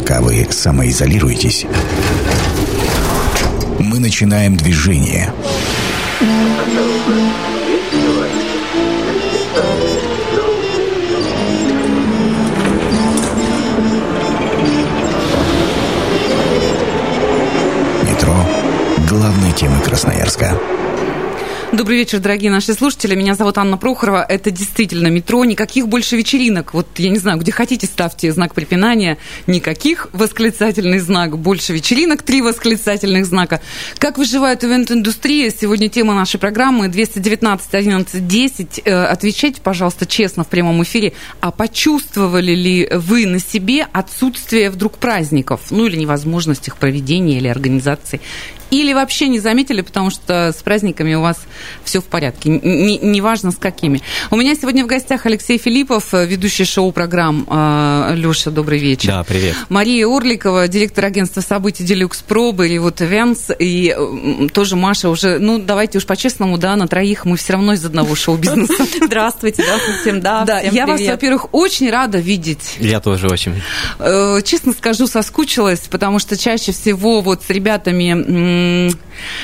Пока 0.00 0.22
вы 0.22 0.48
самоизолируетесь, 0.50 1.66
мы 3.78 3.98
начинаем 3.98 4.56
движение. 4.56 5.30
Метро– 18.02 18.34
главной 19.10 19.52
темы 19.52 19.80
Красноярска. 19.82 20.58
Добрый 21.72 21.98
вечер, 21.98 22.18
дорогие 22.18 22.50
наши 22.50 22.74
слушатели. 22.74 23.14
Меня 23.14 23.36
зовут 23.36 23.56
Анна 23.56 23.76
Прохорова. 23.76 24.26
Это 24.28 24.50
действительно 24.50 25.06
метро. 25.06 25.44
Никаких 25.44 25.86
больше 25.86 26.16
вечеринок. 26.16 26.74
Вот 26.74 26.88
я 26.96 27.10
не 27.10 27.18
знаю, 27.18 27.38
где 27.38 27.52
хотите, 27.52 27.86
ставьте 27.86 28.32
знак 28.32 28.54
препинания. 28.54 29.18
Никаких 29.46 30.08
восклицательный 30.12 30.98
знак. 30.98 31.38
Больше 31.38 31.72
вечеринок. 31.72 32.22
Три 32.22 32.42
восклицательных 32.42 33.24
знака. 33.24 33.60
Как 33.98 34.18
выживает 34.18 34.64
ивент-индустрия? 34.64 35.48
Сегодня 35.50 35.88
тема 35.88 36.12
нашей 36.12 36.40
программы 36.40 36.88
219 36.88 37.72
11 37.72 38.26
10. 38.26 38.78
Отвечайте, 38.80 39.60
пожалуйста, 39.60 40.06
честно 40.06 40.42
в 40.42 40.48
прямом 40.48 40.82
эфире. 40.82 41.12
А 41.40 41.52
почувствовали 41.52 42.52
ли 42.52 42.88
вы 42.92 43.26
на 43.26 43.38
себе 43.38 43.86
отсутствие 43.92 44.70
вдруг 44.70 44.98
праздников? 44.98 45.60
Ну 45.70 45.86
или 45.86 45.96
невозможность 45.96 46.66
их 46.66 46.78
проведения 46.78 47.36
или 47.36 47.46
организации? 47.46 48.20
Или 48.70 48.92
вообще 48.92 49.28
не 49.28 49.38
заметили, 49.38 49.82
потому 49.82 50.10
что 50.10 50.52
с 50.56 50.62
праздниками 50.62 51.14
у 51.14 51.20
вас 51.20 51.40
все 51.84 52.00
в 52.00 52.04
порядке, 52.04 52.48
неважно 52.50 53.50
не 53.50 53.52
с 53.52 53.56
какими. 53.58 54.00
У 54.30 54.36
меня 54.36 54.54
сегодня 54.54 54.84
в 54.84 54.86
гостях 54.86 55.26
Алексей 55.26 55.58
Филиппов, 55.58 56.12
ведущий 56.12 56.64
шоу-программ. 56.64 57.46
А, 57.48 58.12
Леша, 58.14 58.50
добрый 58.50 58.78
вечер. 58.78 59.08
Да, 59.08 59.24
привет. 59.24 59.56
Мария 59.68 60.06
Орликова, 60.06 60.68
директор 60.68 61.04
агентства 61.04 61.40
событий 61.40 61.84
Делюкс 61.84 62.22
Пробы 62.22 62.68
или 62.68 62.78
вот 62.78 63.00
Events. 63.00 63.54
И 63.58 63.94
тоже 64.52 64.76
Маша 64.76 65.08
уже, 65.08 65.38
ну, 65.38 65.58
давайте 65.58 65.98
уж 65.98 66.06
по-честному, 66.06 66.58
да, 66.58 66.76
на 66.76 66.86
троих 66.86 67.24
мы 67.24 67.36
все 67.36 67.54
равно 67.54 67.72
из 67.72 67.84
одного 67.84 68.14
шоу-бизнеса. 68.14 68.86
Здравствуйте, 69.02 69.62
здравствуйте 69.62 70.00
всем, 70.00 70.20
да. 70.20 70.44
Да, 70.44 70.60
я 70.60 70.86
вас, 70.86 71.00
во-первых, 71.00 71.52
очень 71.52 71.90
рада 71.90 72.18
видеть. 72.18 72.76
Я 72.78 73.00
тоже 73.00 73.28
очень. 73.28 73.60
Э, 73.98 74.40
честно 74.44 74.72
скажу, 74.72 75.06
соскучилась, 75.06 75.80
потому 75.90 76.18
что 76.18 76.36
чаще 76.36 76.72
всего 76.72 77.20
вот 77.20 77.42
с 77.42 77.50
ребятами 77.50 78.12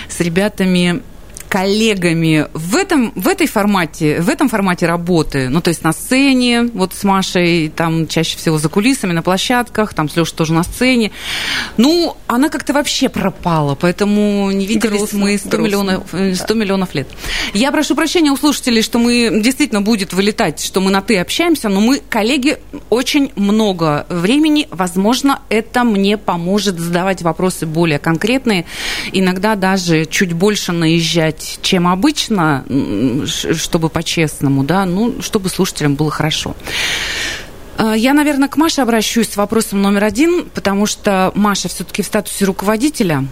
с 0.08 0.20
ребятами 0.20 1.02
коллегами 1.48 2.46
в 2.52 2.76
этом, 2.76 3.12
в 3.14 3.28
этой 3.28 3.46
формате, 3.46 4.20
в 4.20 4.28
этом 4.28 4.48
формате 4.48 4.86
работы, 4.86 5.48
ну, 5.48 5.60
то 5.60 5.68
есть 5.68 5.82
на 5.82 5.92
сцене, 5.92 6.64
вот 6.74 6.94
с 6.94 7.04
Машей, 7.04 7.68
там 7.68 8.06
чаще 8.06 8.36
всего 8.36 8.58
за 8.58 8.68
кулисами, 8.68 9.12
на 9.12 9.22
площадках, 9.22 9.94
там 9.94 10.08
с 10.08 10.16
Лешей 10.16 10.34
тоже 10.36 10.52
на 10.52 10.64
сцене, 10.64 11.12
ну, 11.76 12.16
она 12.26 12.48
как-то 12.48 12.72
вообще 12.72 13.08
пропала, 13.08 13.74
поэтому 13.74 14.50
не 14.50 14.66
виделись 14.66 14.98
грустно, 14.98 15.18
мы 15.18 15.38
100 15.38 15.56
миллионов, 15.58 16.02
100 16.08 16.16
э, 16.16 16.54
миллионов 16.54 16.94
лет. 16.94 17.08
Я 17.54 17.70
прошу 17.72 17.94
прощения 17.94 18.30
у 18.30 18.36
слушателей, 18.36 18.82
что 18.82 18.98
мы 18.98 19.40
действительно 19.42 19.82
будет 19.82 20.12
вылетать, 20.12 20.62
что 20.62 20.80
мы 20.80 20.90
на 20.90 21.02
«ты» 21.02 21.18
общаемся, 21.18 21.68
но 21.68 21.80
мы, 21.80 22.02
коллеги, 22.08 22.58
очень 22.90 23.32
много 23.36 24.06
времени, 24.08 24.66
возможно, 24.70 25.40
это 25.48 25.84
мне 25.84 26.16
поможет 26.16 26.78
задавать 26.78 27.22
вопросы 27.22 27.66
более 27.66 27.98
конкретные, 27.98 28.66
иногда 29.12 29.54
даже 29.54 30.04
чуть 30.06 30.32
больше 30.32 30.72
наезжать 30.72 31.35
сказать, 31.36 31.58
чем 31.62 31.88
обычно, 31.88 32.64
чтобы 33.26 33.88
по-честному, 33.88 34.64
да, 34.64 34.84
ну, 34.84 35.20
чтобы 35.22 35.48
слушателям 35.48 35.94
было 35.94 36.10
хорошо. 36.10 36.54
А, 37.78 37.94
я, 37.94 38.14
наверное, 38.14 38.48
к 38.48 38.56
Маше 38.56 38.80
обращусь 38.80 39.30
с 39.30 39.36
вопросом 39.36 39.82
номер 39.82 40.04
один, 40.04 40.48
потому 40.54 40.86
что 40.86 41.32
Маша 41.34 41.68
все-таки 41.68 42.02
в 42.02 42.06
статусе 42.06 42.44
руководителя 42.44 43.26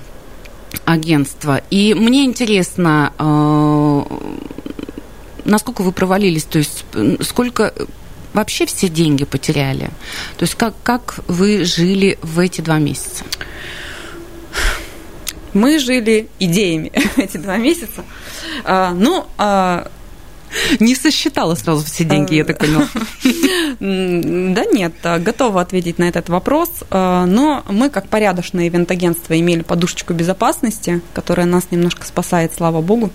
агентства. 0.85 1.63
И 1.71 1.95
мне 1.95 2.25
интересно, 2.25 3.13
а, 3.19 4.07
насколько 5.45 5.83
вы 5.83 5.93
провалились, 5.93 6.45
то 6.45 6.59
есть 6.59 6.85
сколько 7.20 7.73
вообще 8.33 8.67
все 8.67 8.89
деньги 8.89 9.25
потеряли? 9.25 9.91
То 10.37 10.43
есть 10.43 10.55
как, 10.57 10.75
как 10.83 11.20
вы 11.29 11.64
жили 11.64 12.19
в 12.23 12.39
эти 12.39 12.61
два 12.61 12.79
месяца? 12.79 13.25
Мы 15.55 15.79
жили 15.79 16.29
идеями 16.39 16.92
эти 17.17 17.37
два 17.37 17.57
месяца. 17.57 18.05
А, 18.65 18.92
ну, 18.92 19.27
а, 19.39 19.89
не 20.81 20.95
сосчитала 20.95 21.55
сразу 21.55 21.85
все 21.85 22.05
деньги, 22.05 22.35
я 22.35 22.45
так 22.45 22.59
поняла. 22.59 22.89
Да 23.81 24.64
нет, 24.67 24.95
готова 25.03 25.61
ответить 25.61 25.98
на 25.98 26.05
этот 26.05 26.29
вопрос. 26.29 26.70
А, 26.91 27.27
но 27.27 27.64
мы, 27.69 27.91
как 27.91 28.09
порядочное 28.09 28.69
ивент-агентство, 28.69 29.39
имели 29.39 29.63
подушечку 29.63 30.13
безопасности, 30.13 31.01
которая 31.13 31.47
нас 31.47 31.69
немножко 31.70 32.07
спасает, 32.07 32.53
слава 32.55 32.81
богу 32.81 33.11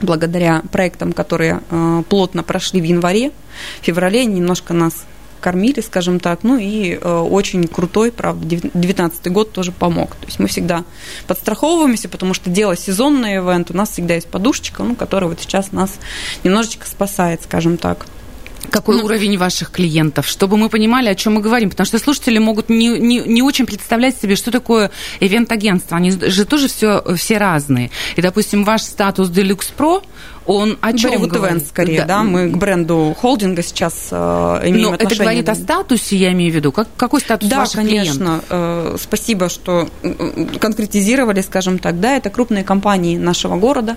благодаря 0.00 0.62
проектам, 0.72 1.12
которые 1.12 1.60
а, 1.70 2.02
плотно 2.04 2.42
прошли 2.42 2.80
в 2.80 2.84
январе, 2.84 3.32
в 3.80 3.84
феврале 3.84 4.24
немножко 4.24 4.72
нас 4.72 4.94
кормили, 5.40 5.80
скажем 5.80 6.20
так. 6.20 6.40
Ну 6.42 6.58
и 6.58 6.98
э, 7.00 7.18
очень 7.18 7.66
крутой, 7.66 8.12
правда, 8.12 8.46
19 8.46 9.32
год 9.32 9.52
тоже 9.52 9.72
помог. 9.72 10.14
То 10.16 10.26
есть 10.26 10.38
мы 10.38 10.46
всегда 10.46 10.84
подстраховываемся, 11.26 12.08
потому 12.08 12.34
что 12.34 12.50
дело 12.50 12.76
сезонный 12.76 13.36
ивент, 13.36 13.70
у 13.70 13.74
нас 13.76 13.90
всегда 13.90 14.14
есть 14.14 14.28
подушечка, 14.28 14.82
ну, 14.82 14.94
которая 14.94 15.30
вот 15.30 15.40
сейчас 15.40 15.72
нас 15.72 15.98
немножечко 16.44 16.86
спасает, 16.86 17.42
скажем 17.42 17.76
так. 17.76 18.06
Какой 18.70 18.98
ну, 18.98 19.04
уровень 19.04 19.38
ваших 19.38 19.70
клиентов, 19.70 20.28
чтобы 20.28 20.56
мы 20.56 20.68
понимали, 20.68 21.08
о 21.08 21.14
чем 21.14 21.34
мы 21.34 21.40
говорим? 21.40 21.70
Потому 21.70 21.86
что 21.86 21.98
слушатели 21.98 22.38
могут 22.38 22.68
не, 22.68 22.88
не, 22.98 23.20
не 23.20 23.42
очень 23.42 23.66
представлять 23.66 24.20
себе, 24.20 24.36
что 24.36 24.50
такое 24.50 24.90
ивент-агентство. 25.20 25.96
Они 25.96 26.10
же 26.10 26.44
тоже 26.44 26.68
все, 26.68 27.02
все 27.16 27.38
разные. 27.38 27.90
И, 28.16 28.22
допустим, 28.22 28.64
ваш 28.64 28.82
статус 28.82 29.30
Deluxe 29.30 29.72
Pro, 29.76 30.02
он 30.46 30.78
о 30.80 30.92
чем 30.92 31.10
Болливуд 31.10 31.30
говорит? 31.30 31.66
скорее, 31.66 31.98
да. 32.00 32.06
да. 32.06 32.22
Мы 32.22 32.48
к 32.48 32.56
бренду 32.56 33.14
холдинга 33.18 33.62
сейчас 33.62 34.08
э, 34.10 34.16
имеем 34.64 34.88
Но 34.88 34.92
отношение. 34.94 35.14
это 35.14 35.16
говорит 35.16 35.48
о 35.48 35.54
статусе, 35.54 36.16
я 36.16 36.32
имею 36.32 36.52
в 36.52 36.54
виду. 36.54 36.72
Как, 36.72 36.88
какой 36.96 37.20
статус 37.20 37.48
да, 37.48 37.58
ваших 37.58 37.76
конечно. 37.76 38.40
Э, 38.48 38.96
спасибо, 39.00 39.48
что 39.48 39.88
конкретизировали, 40.60 41.40
скажем 41.40 41.78
так. 41.78 42.00
Да, 42.00 42.16
это 42.16 42.30
крупные 42.30 42.64
компании 42.64 43.16
нашего 43.16 43.56
города, 43.56 43.96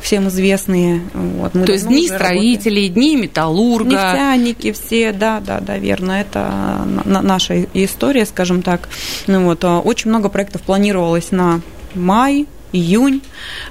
всем 0.00 0.28
известные. 0.28 1.02
Вот, 1.12 1.54
мы 1.54 1.64
То 1.64 1.72
есть 1.72 1.86
дни 1.86 2.08
строителей, 2.08 2.88
работаем. 2.88 2.94
дни 2.94 3.16
металлурга. 3.16 3.90
Нефтяники 3.90 4.72
все, 4.72 5.12
да, 5.12 5.40
да, 5.40 5.60
да, 5.60 5.78
верно. 5.78 6.12
Это 6.12 6.86
наша 7.04 7.64
история, 7.74 8.26
скажем 8.26 8.62
так. 8.62 8.88
Ну, 9.26 9.44
вот, 9.44 9.64
э, 9.64 9.68
очень 9.68 10.10
много 10.10 10.28
проектов 10.28 10.62
планировалось 10.62 11.30
на 11.30 11.60
май, 11.94 12.46
июнь. 12.74 13.22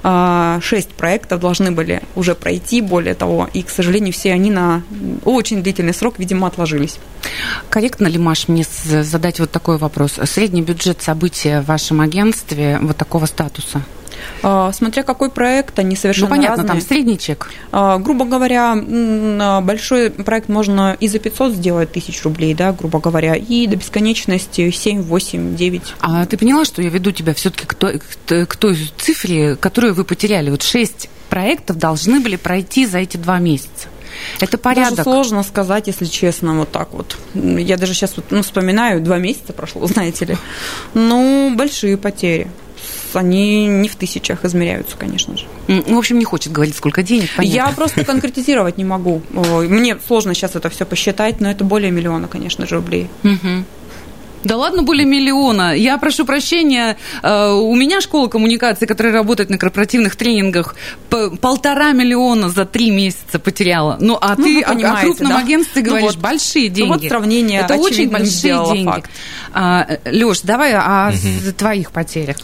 А, 0.02 0.58
шесть 0.62 0.90
проектов 0.90 1.40
должны 1.40 1.70
были 1.70 2.02
уже 2.16 2.34
пройти, 2.34 2.80
более 2.80 3.14
того, 3.14 3.48
и, 3.52 3.62
к 3.62 3.70
сожалению, 3.70 4.12
все 4.12 4.32
они 4.32 4.50
на 4.50 4.82
очень 5.24 5.62
длительный 5.62 5.94
срок, 5.94 6.18
видимо, 6.18 6.46
отложились. 6.46 6.98
Корректно 7.68 8.06
ли, 8.06 8.18
Маш, 8.18 8.48
мне 8.48 8.64
задать 8.84 9.40
вот 9.40 9.50
такой 9.50 9.78
вопрос? 9.78 10.18
Средний 10.24 10.62
бюджет 10.62 11.02
события 11.02 11.60
в 11.60 11.66
вашем 11.66 12.00
агентстве 12.00 12.78
вот 12.80 12.96
такого 12.96 13.26
статуса? 13.26 13.82
А, 14.42 14.72
смотря 14.72 15.02
какой 15.02 15.30
проект, 15.30 15.78
они 15.78 15.96
совершенно 15.96 16.28
Ну, 16.28 16.36
понятно, 16.36 16.62
разные. 16.62 16.80
там 16.80 16.88
средний 16.88 17.18
чек. 17.18 17.50
А, 17.72 17.98
грубо 17.98 18.24
говоря, 18.24 18.76
большой 19.62 20.10
проект 20.10 20.48
можно 20.48 20.96
и 21.00 21.08
за 21.08 21.18
500 21.18 21.52
сделать 21.54 21.92
тысяч 21.92 22.22
рублей, 22.22 22.54
да, 22.54 22.72
грубо 22.72 23.00
говоря, 23.00 23.34
и 23.34 23.66
до 23.66 23.76
бесконечности 23.76 24.70
7, 24.70 25.02
8, 25.02 25.56
9. 25.56 25.94
А 26.00 26.26
ты 26.26 26.36
поняла, 26.36 26.64
что 26.64 26.82
я 26.82 26.90
веду 26.90 27.12
тебя 27.12 27.34
все-таки 27.34 27.66
к 27.66 27.74
той, 27.74 28.00
к 28.26 28.56
той 28.56 28.92
цифре, 28.98 29.56
которую 29.56 29.94
вы 29.94 30.04
потеряли? 30.04 30.50
Вот 30.50 30.62
6 30.62 31.08
проектов 31.28 31.78
должны 31.78 32.20
были 32.20 32.36
пройти 32.36 32.86
за 32.86 32.98
эти 32.98 33.16
два 33.16 33.38
месяца. 33.38 33.88
Это 34.40 34.58
порядок. 34.58 34.98
Даже 34.98 35.02
сложно 35.02 35.42
сказать, 35.42 35.86
если 35.88 36.04
честно, 36.04 36.58
вот 36.58 36.70
так 36.70 36.92
вот. 36.92 37.16
Я 37.34 37.76
даже 37.76 37.94
сейчас 37.94 38.12
вот, 38.16 38.26
ну, 38.30 38.42
вспоминаю, 38.42 39.00
два 39.00 39.18
месяца 39.18 39.52
прошло, 39.52 39.86
знаете 39.88 40.24
ли. 40.24 40.36
Ну, 40.94 41.52
большие 41.56 41.96
потери 41.96 42.48
они 43.16 43.66
не 43.66 43.88
в 43.88 43.96
тысячах 43.96 44.44
измеряются, 44.44 44.96
конечно 44.96 45.36
же. 45.36 45.44
Ну, 45.68 45.94
в 45.94 45.98
общем, 45.98 46.18
не 46.18 46.24
хочет 46.24 46.52
говорить, 46.52 46.76
сколько 46.76 47.02
денег, 47.02 47.30
понятно. 47.36 47.56
Я 47.56 47.68
просто 47.68 48.04
конкретизировать 48.04 48.78
не 48.78 48.84
могу. 48.84 49.22
Мне 49.30 49.98
сложно 50.06 50.34
сейчас 50.34 50.56
это 50.56 50.70
все 50.70 50.84
посчитать, 50.84 51.40
но 51.40 51.50
это 51.50 51.64
более 51.64 51.90
миллиона, 51.90 52.28
конечно 52.28 52.66
же, 52.66 52.76
рублей. 52.76 53.08
Угу. 53.22 53.64
Да 54.44 54.58
ладно, 54.58 54.82
более 54.82 55.06
миллиона. 55.06 55.74
Я 55.74 55.96
прошу 55.96 56.26
прощения, 56.26 56.98
э, 57.22 57.50
у 57.50 57.74
меня 57.74 58.02
школа 58.02 58.28
коммуникации, 58.28 58.84
которая 58.84 59.12
работает 59.12 59.48
на 59.48 59.56
корпоративных 59.56 60.16
тренингах, 60.16 60.76
полтора 61.08 61.92
миллиона 61.92 62.50
за 62.50 62.66
три 62.66 62.90
месяца 62.90 63.38
потеряла. 63.38 63.96
Ну, 64.00 64.18
а 64.20 64.34
ну, 64.36 64.44
ты 64.44 64.60
о, 64.60 64.72
о 64.72 65.00
крупном 65.00 65.30
да? 65.30 65.38
агентстве 65.38 65.82
ну 65.82 65.88
говоришь, 65.88 66.10
ну, 66.10 66.14
вот, 66.16 66.22
большие 66.22 66.68
деньги. 66.68 66.88
Ну, 66.88 66.94
вот 66.94 67.04
сравнение 67.04 67.60
Это 67.60 67.76
очень 67.76 68.10
большие 68.10 68.64
деньги. 68.66 68.84
Факт. 68.84 69.10
А, 69.54 69.86
Леш, 70.04 70.42
давай 70.42 70.74
о 70.74 71.08
угу. 71.08 71.52
твоих 71.56 71.90
потерях. 71.90 72.36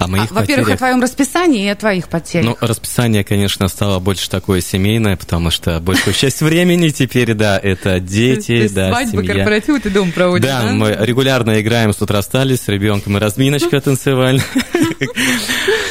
О 0.00 0.06
моих 0.06 0.30
а, 0.30 0.34
Во-первых, 0.34 0.64
потерях... 0.64 0.74
о 0.76 0.78
твоем 0.78 1.02
расписании 1.02 1.66
и 1.66 1.68
о 1.68 1.76
твоих 1.76 2.08
потерях. 2.08 2.46
Ну, 2.46 2.66
расписание, 2.66 3.22
конечно, 3.22 3.68
стало 3.68 3.98
больше 3.98 4.30
такое 4.30 4.62
семейное, 4.62 5.14
потому 5.14 5.50
что 5.50 5.78
большую 5.78 6.14
часть 6.14 6.40
времени 6.40 6.88
теперь, 6.88 7.34
да, 7.34 7.58
это 7.62 8.00
дети, 8.00 8.66
да, 8.68 8.88
свадьбы, 8.88 9.22
семья. 9.22 9.34
корпоративы 9.34 9.78
ты 9.78 9.90
дома 9.90 10.10
проводишь, 10.10 10.48
да? 10.48 10.62
мы 10.72 10.96
регулярно 10.98 11.60
играем 11.60 11.92
с 11.92 12.00
утра 12.00 12.22
стали 12.22 12.56
с 12.56 12.66
ребенком 12.68 13.18
и 13.18 13.20
разминочка 13.20 13.78
танцевальная. 13.82 14.42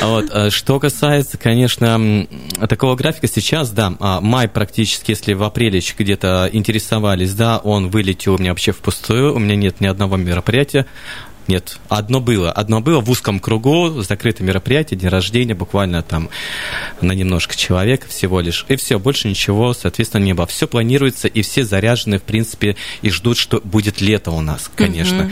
Вот. 0.02 0.26
а 0.32 0.50
Что 0.50 0.80
касается, 0.80 1.38
конечно, 1.38 2.26
такого 2.68 2.96
графика 2.96 3.28
сейчас, 3.28 3.70
да, 3.70 3.94
а, 4.00 4.22
май 4.22 4.48
практически, 4.48 5.12
если 5.12 5.34
в 5.34 5.44
апреле 5.44 5.82
где-то 5.98 6.50
интересовались, 6.52 7.36
да, 7.36 7.60
он 7.60 7.90
вылетел 7.90 8.36
у 8.36 8.38
меня 8.40 8.52
вообще 8.52 8.72
впустую, 8.72 9.36
у 9.36 9.40
меня 9.40 9.56
нет 9.56 9.82
ни 9.82 9.86
одного 9.86 10.18
мероприятия, 10.18 10.88
нет, 11.50 11.80
одно 11.90 12.20
было. 12.20 12.52
Одно 12.52 12.80
было 12.80 13.02
в 13.02 13.10
узком 13.10 13.40
кругу, 13.40 14.04
закрытое 14.04 14.48
мероприятие, 14.48 15.00
день 15.00 15.10
рождения, 15.10 15.56
буквально 15.56 16.04
там 16.04 16.30
на 17.02 17.14
немножко 17.14 17.56
человек 17.56 18.08
всего 18.08 18.40
лишь. 18.40 18.68
И 18.68 18.76
все, 18.76 19.00
больше 19.00 19.28
ничего, 19.28 19.74
соответственно, 19.74 20.24
не 20.24 20.34
было. 20.34 20.46
Все 20.46 20.68
планируется, 20.68 21.28
и 21.28 21.42
все 21.42 21.66
заряжены, 21.66 22.20
в 22.20 22.22
принципе, 22.22 22.76
и 23.02 23.10
ждут, 23.10 23.40
что 23.40 23.62
будет 23.64 24.00
лето 24.00 24.30
у 24.30 24.42
нас, 24.42 24.70
конечно. 24.76 25.24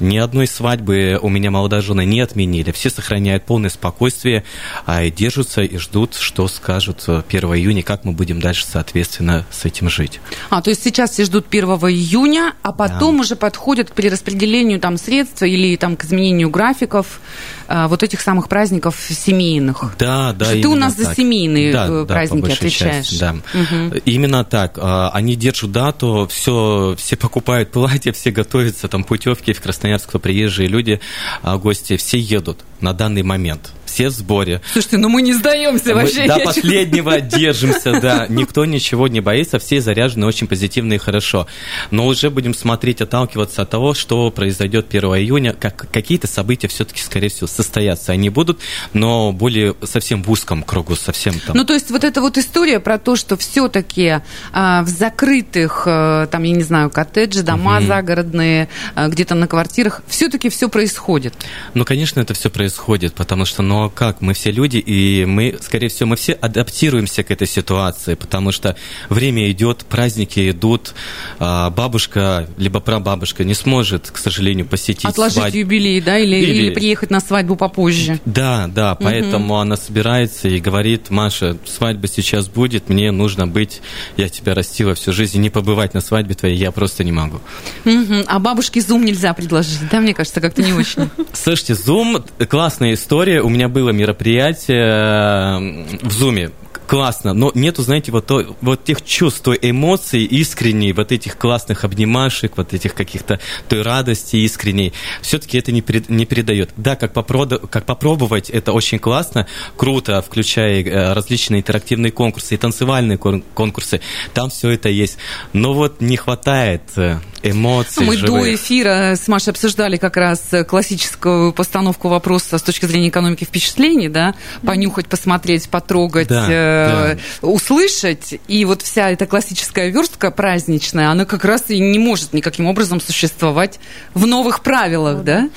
Угу. 0.00 0.06
Ни 0.06 0.18
одной 0.18 0.48
свадьбы 0.48 1.20
у 1.22 1.28
меня 1.28 1.52
молодожены 1.52 2.04
не 2.04 2.20
отменили. 2.20 2.72
Все 2.72 2.90
сохраняют 2.90 3.44
полное 3.44 3.70
спокойствие, 3.70 4.42
а 4.86 5.04
и 5.04 5.10
держатся 5.12 5.62
и 5.62 5.76
ждут, 5.76 6.16
что 6.16 6.48
скажут 6.48 7.04
1 7.08 7.24
июня, 7.54 7.84
как 7.84 8.04
мы 8.04 8.10
будем 8.10 8.40
дальше, 8.40 8.66
соответственно, 8.68 9.46
с 9.52 9.64
этим 9.64 9.88
жить. 9.88 10.20
А, 10.48 10.62
то 10.62 10.70
есть 10.70 10.82
сейчас 10.82 11.12
все 11.12 11.26
ждут 11.26 11.46
1 11.48 11.64
июня, 11.64 12.54
а 12.62 12.72
потом 12.72 13.18
да. 13.18 13.20
уже 13.20 13.36
подходят 13.36 13.90
к 13.90 13.92
перераспределению 13.92 14.80
там 14.80 14.96
средств 14.96 15.44
или 15.44 15.59
или 15.68 15.76
там 15.76 15.96
к 15.96 16.04
изменению 16.04 16.50
графиков 16.50 17.20
а, 17.68 17.88
вот 17.88 18.02
этих 18.02 18.20
самых 18.20 18.48
праздников 18.48 18.96
семейных. 19.08 19.94
Да, 19.98 20.32
да. 20.32 20.46
Ты 20.52 20.66
у 20.68 20.74
нас 20.74 20.94
так. 20.94 21.06
за 21.06 21.14
семейные 21.14 21.72
да, 21.72 21.86
э, 21.88 22.04
праздники 22.06 22.46
да, 22.46 22.52
отвечаешь. 22.54 23.06
Части, 23.06 23.20
да. 23.20 23.36
Угу. 23.54 24.00
Именно 24.04 24.44
так. 24.44 24.78
А, 24.78 25.10
они 25.12 25.36
держат 25.36 25.72
дату, 25.72 26.28
все, 26.30 26.94
все 26.98 27.16
покупают 27.16 27.70
платья, 27.72 28.12
все 28.12 28.30
готовятся, 28.30 28.88
там 28.88 29.04
путевки 29.04 29.52
в 29.52 29.60
Красноярск, 29.60 30.20
приезжие 30.20 30.68
люди, 30.68 31.00
а, 31.42 31.58
гости, 31.58 31.96
все 31.96 32.18
едут 32.18 32.60
на 32.80 32.92
данный 32.92 33.22
момент 33.22 33.72
все 33.90 34.08
в 34.08 34.12
сборе. 34.12 34.60
Слушайте, 34.72 34.98
ну 34.98 35.08
мы 35.08 35.22
не 35.22 35.34
сдаемся 35.34 35.88
мы 35.88 36.02
вообще. 36.02 36.26
До 36.26 36.38
последнего 36.38 37.20
держимся, 37.20 38.00
да. 38.00 38.26
Никто 38.28 38.64
ничего 38.64 39.08
не 39.08 39.20
боится, 39.20 39.58
все 39.58 39.80
заряжены 39.80 40.26
очень 40.26 40.46
позитивно 40.46 40.94
и 40.94 40.98
хорошо. 40.98 41.46
Но 41.90 42.06
уже 42.06 42.30
будем 42.30 42.54
смотреть, 42.54 43.00
отталкиваться 43.00 43.62
от 43.62 43.70
того, 43.70 43.94
что 43.94 44.30
произойдет 44.30 44.86
1 44.88 45.04
июня. 45.16 45.52
Как, 45.52 45.90
какие-то 45.90 46.26
события 46.26 46.68
все-таки, 46.68 47.02
скорее 47.02 47.28
всего, 47.28 47.46
состоятся. 47.46 48.12
Они 48.12 48.30
будут, 48.30 48.60
но 48.92 49.32
более 49.32 49.74
совсем 49.84 50.22
в 50.22 50.30
узком 50.30 50.62
кругу, 50.62 50.96
совсем 50.96 51.38
там. 51.40 51.56
Ну, 51.56 51.64
то 51.64 51.74
есть 51.74 51.90
вот 51.90 52.04
эта 52.04 52.20
вот 52.20 52.38
история 52.38 52.80
про 52.80 52.98
то, 52.98 53.16
что 53.16 53.36
все-таки 53.36 54.20
а, 54.52 54.82
в 54.82 54.88
закрытых, 54.88 55.84
а, 55.86 56.26
там, 56.26 56.42
я 56.44 56.54
не 56.54 56.62
знаю, 56.62 56.90
коттеджи, 56.90 57.42
дома 57.42 57.78
угу. 57.78 57.86
загородные, 57.86 58.68
а, 58.94 59.08
где-то 59.08 59.34
на 59.34 59.46
квартирах, 59.46 60.02
все-таки 60.06 60.48
все 60.48 60.68
происходит. 60.68 61.34
Ну, 61.74 61.84
конечно, 61.84 62.20
это 62.20 62.34
все 62.34 62.50
происходит, 62.50 63.14
потому 63.14 63.44
что, 63.44 63.62
ну, 63.62 63.79
как, 63.88 64.20
мы 64.20 64.34
все 64.34 64.50
люди, 64.50 64.76
и 64.76 65.24
мы, 65.24 65.56
скорее 65.60 65.88
всего, 65.88 66.10
мы 66.10 66.16
все 66.16 66.32
адаптируемся 66.32 67.22
к 67.22 67.30
этой 67.30 67.46
ситуации, 67.46 68.14
потому 68.14 68.52
что 68.52 68.76
время 69.08 69.50
идет, 69.50 69.84
праздники 69.84 70.50
идут, 70.50 70.94
а 71.38 71.70
бабушка, 71.70 72.48
либо 72.56 72.80
прабабушка 72.80 73.44
не 73.44 73.54
сможет, 73.54 74.10
к 74.10 74.18
сожалению, 74.18 74.66
посетить 74.66 75.04
Отложить 75.04 75.38
свадьбу. 75.38 75.58
юбилей, 75.58 76.00
да, 76.00 76.18
или, 76.18 76.36
или... 76.36 76.52
или 76.52 76.74
приехать 76.74 77.10
на 77.10 77.20
свадьбу 77.20 77.56
попозже. 77.56 78.20
Да, 78.24 78.66
да, 78.68 78.94
поэтому 78.94 79.54
угу. 79.54 79.60
она 79.62 79.76
собирается 79.76 80.48
и 80.48 80.60
говорит, 80.60 81.10
Маша, 81.10 81.56
свадьба 81.66 82.06
сейчас 82.08 82.48
будет, 82.48 82.88
мне 82.88 83.10
нужно 83.10 83.46
быть, 83.46 83.80
я 84.16 84.28
тебя 84.28 84.54
растила 84.54 84.94
всю 84.94 85.12
жизнь, 85.12 85.40
не 85.40 85.50
побывать 85.50 85.94
на 85.94 86.00
свадьбе 86.00 86.34
твоей 86.34 86.56
я 86.56 86.70
просто 86.70 87.04
не 87.04 87.12
могу. 87.12 87.40
Угу. 87.84 88.24
А 88.26 88.38
бабушке 88.38 88.80
Zoom 88.80 89.04
нельзя 89.04 89.32
предложить, 89.32 89.78
да, 89.90 90.00
мне 90.00 90.14
кажется, 90.14 90.40
как-то 90.40 90.62
не 90.62 90.72
очень. 90.72 91.08
Слушайте, 91.32 91.72
Zoom 91.72 92.24
классная 92.46 92.94
история, 92.94 93.40
у 93.40 93.48
меня 93.48 93.68
было 93.70 93.90
мероприятие 93.90 94.84
э, 94.84 95.98
в 96.02 96.12
Зуме 96.12 96.50
классно, 96.90 97.34
но 97.34 97.52
нету, 97.54 97.82
знаете, 97.82 98.10
вот, 98.10 98.26
то, 98.26 98.56
вот 98.60 98.82
тех 98.82 99.04
чувств, 99.04 99.42
той 99.42 99.56
эмоций 99.62 100.24
искренней, 100.24 100.92
вот 100.92 101.12
этих 101.12 101.38
классных 101.38 101.84
обнимашек, 101.84 102.56
вот 102.56 102.74
этих 102.74 102.94
каких-то, 102.94 103.38
той 103.68 103.82
радости 103.82 104.34
искренней. 104.34 104.92
Все-таки 105.22 105.56
это 105.56 105.70
не, 105.70 105.82
перед, 105.82 106.08
не 106.08 106.26
передает. 106.26 106.70
Да, 106.76 106.96
как, 106.96 107.12
попро- 107.12 107.64
как 107.68 107.86
попробовать, 107.86 108.50
это 108.50 108.72
очень 108.72 108.98
классно, 108.98 109.46
круто, 109.76 110.20
включая 110.20 110.82
э, 110.82 111.12
различные 111.12 111.60
интерактивные 111.60 112.10
конкурсы 112.10 112.54
и 112.54 112.58
танцевальные 112.58 113.18
конкурсы, 113.18 114.00
там 114.34 114.50
все 114.50 114.70
это 114.70 114.88
есть. 114.88 115.16
Но 115.52 115.74
вот 115.74 116.00
не 116.00 116.16
хватает 116.16 116.82
э, 116.96 117.20
эмоций. 117.42 118.04
Мы 118.04 118.16
живых. 118.16 118.42
до 118.42 118.54
эфира 118.54 119.14
с 119.16 119.26
Машей 119.28 119.52
обсуждали 119.52 119.96
как 119.96 120.16
раз 120.16 120.42
классическую 120.66 121.52
постановку 121.52 122.08
вопроса 122.08 122.58
с 122.58 122.62
точки 122.62 122.86
зрения 122.86 123.08
экономики 123.08 123.44
впечатлений, 123.44 124.08
да, 124.08 124.34
понюхать, 124.64 125.06
посмотреть, 125.06 125.68
потрогать, 125.68 126.28
да, 126.28 126.46
э, 126.50 127.16
да. 127.40 127.48
услышать, 127.48 128.38
и 128.48 128.64
вот 128.64 128.82
вся 128.82 129.10
эта 129.10 129.26
классическая 129.26 129.88
верстка 129.88 130.30
праздничная, 130.30 131.10
она 131.10 131.24
как 131.24 131.44
раз 131.44 131.64
и 131.68 131.78
не 131.78 131.98
может 131.98 132.32
никаким 132.32 132.66
образом 132.66 133.00
существовать 133.00 133.80
в 134.14 134.26
новых 134.26 134.60
правилах, 134.60 135.24
да. 135.24 135.48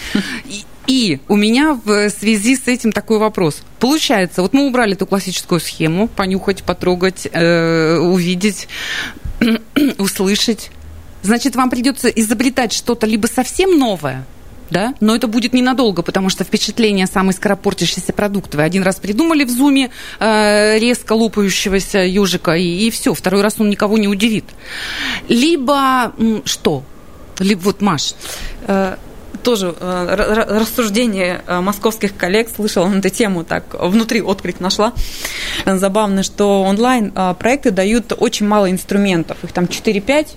И, 0.45 0.63
и 0.87 1.19
у 1.27 1.35
меня 1.35 1.79
в 1.83 2.09
связи 2.09 2.55
с 2.55 2.67
этим 2.67 2.91
такой 2.91 3.17
вопрос. 3.17 3.61
Получается, 3.79 4.41
вот 4.41 4.53
мы 4.53 4.67
убрали 4.67 4.93
эту 4.93 5.05
классическую 5.05 5.59
схему, 5.59 6.07
понюхать, 6.07 6.63
потрогать, 6.63 7.27
э, 7.31 7.97
увидеть, 7.97 8.67
услышать. 9.97 10.71
Значит, 11.23 11.55
вам 11.55 11.69
придется 11.69 12.09
изобретать 12.09 12.73
что-то 12.73 13.07
либо 13.07 13.27
совсем 13.27 13.79
новое, 13.79 14.25
да, 14.69 14.93
но 14.99 15.15
это 15.15 15.27
будет 15.27 15.53
ненадолго, 15.53 16.01
потому 16.01 16.29
что 16.29 16.43
впечатление 16.43 17.07
самой 17.07 17.33
скоропортящейся 17.33 18.13
продукта. 18.13 18.57
Вы 18.57 18.63
один 18.63 18.83
раз 18.83 18.97
придумали 18.97 19.43
в 19.43 19.49
зуме 19.49 19.89
э, 20.19 20.77
резко 20.79 21.13
лопающегося 21.13 21.99
ежика, 21.99 22.51
и, 22.51 22.87
и 22.87 22.91
все, 22.91 23.13
второй 23.13 23.41
раз 23.41 23.55
он 23.59 23.69
никого 23.69 23.97
не 23.97 24.07
удивит. 24.07 24.45
Либо 25.29 26.13
что? 26.45 26.83
Либо 27.39 27.61
вот 27.61 27.81
Маш. 27.81 28.15
Э, 28.67 28.97
тоже 29.43 29.75
э, 29.77 30.15
рассуждение 30.47 31.41
э, 31.45 31.59
московских 31.59 32.15
коллег 32.15 32.49
слышала 32.55 32.87
на 32.87 32.99
эту 32.99 33.09
тему, 33.09 33.43
так 33.43 33.73
внутри 33.73 34.21
отклик 34.21 34.59
нашла. 34.59 34.93
Забавно, 35.65 36.23
что 36.23 36.63
онлайн 36.63 37.11
проекты 37.39 37.71
дают 37.71 38.13
очень 38.17 38.47
мало 38.47 38.71
инструментов, 38.71 39.43
их 39.43 39.51
там 39.51 39.65
4-5, 39.65 40.27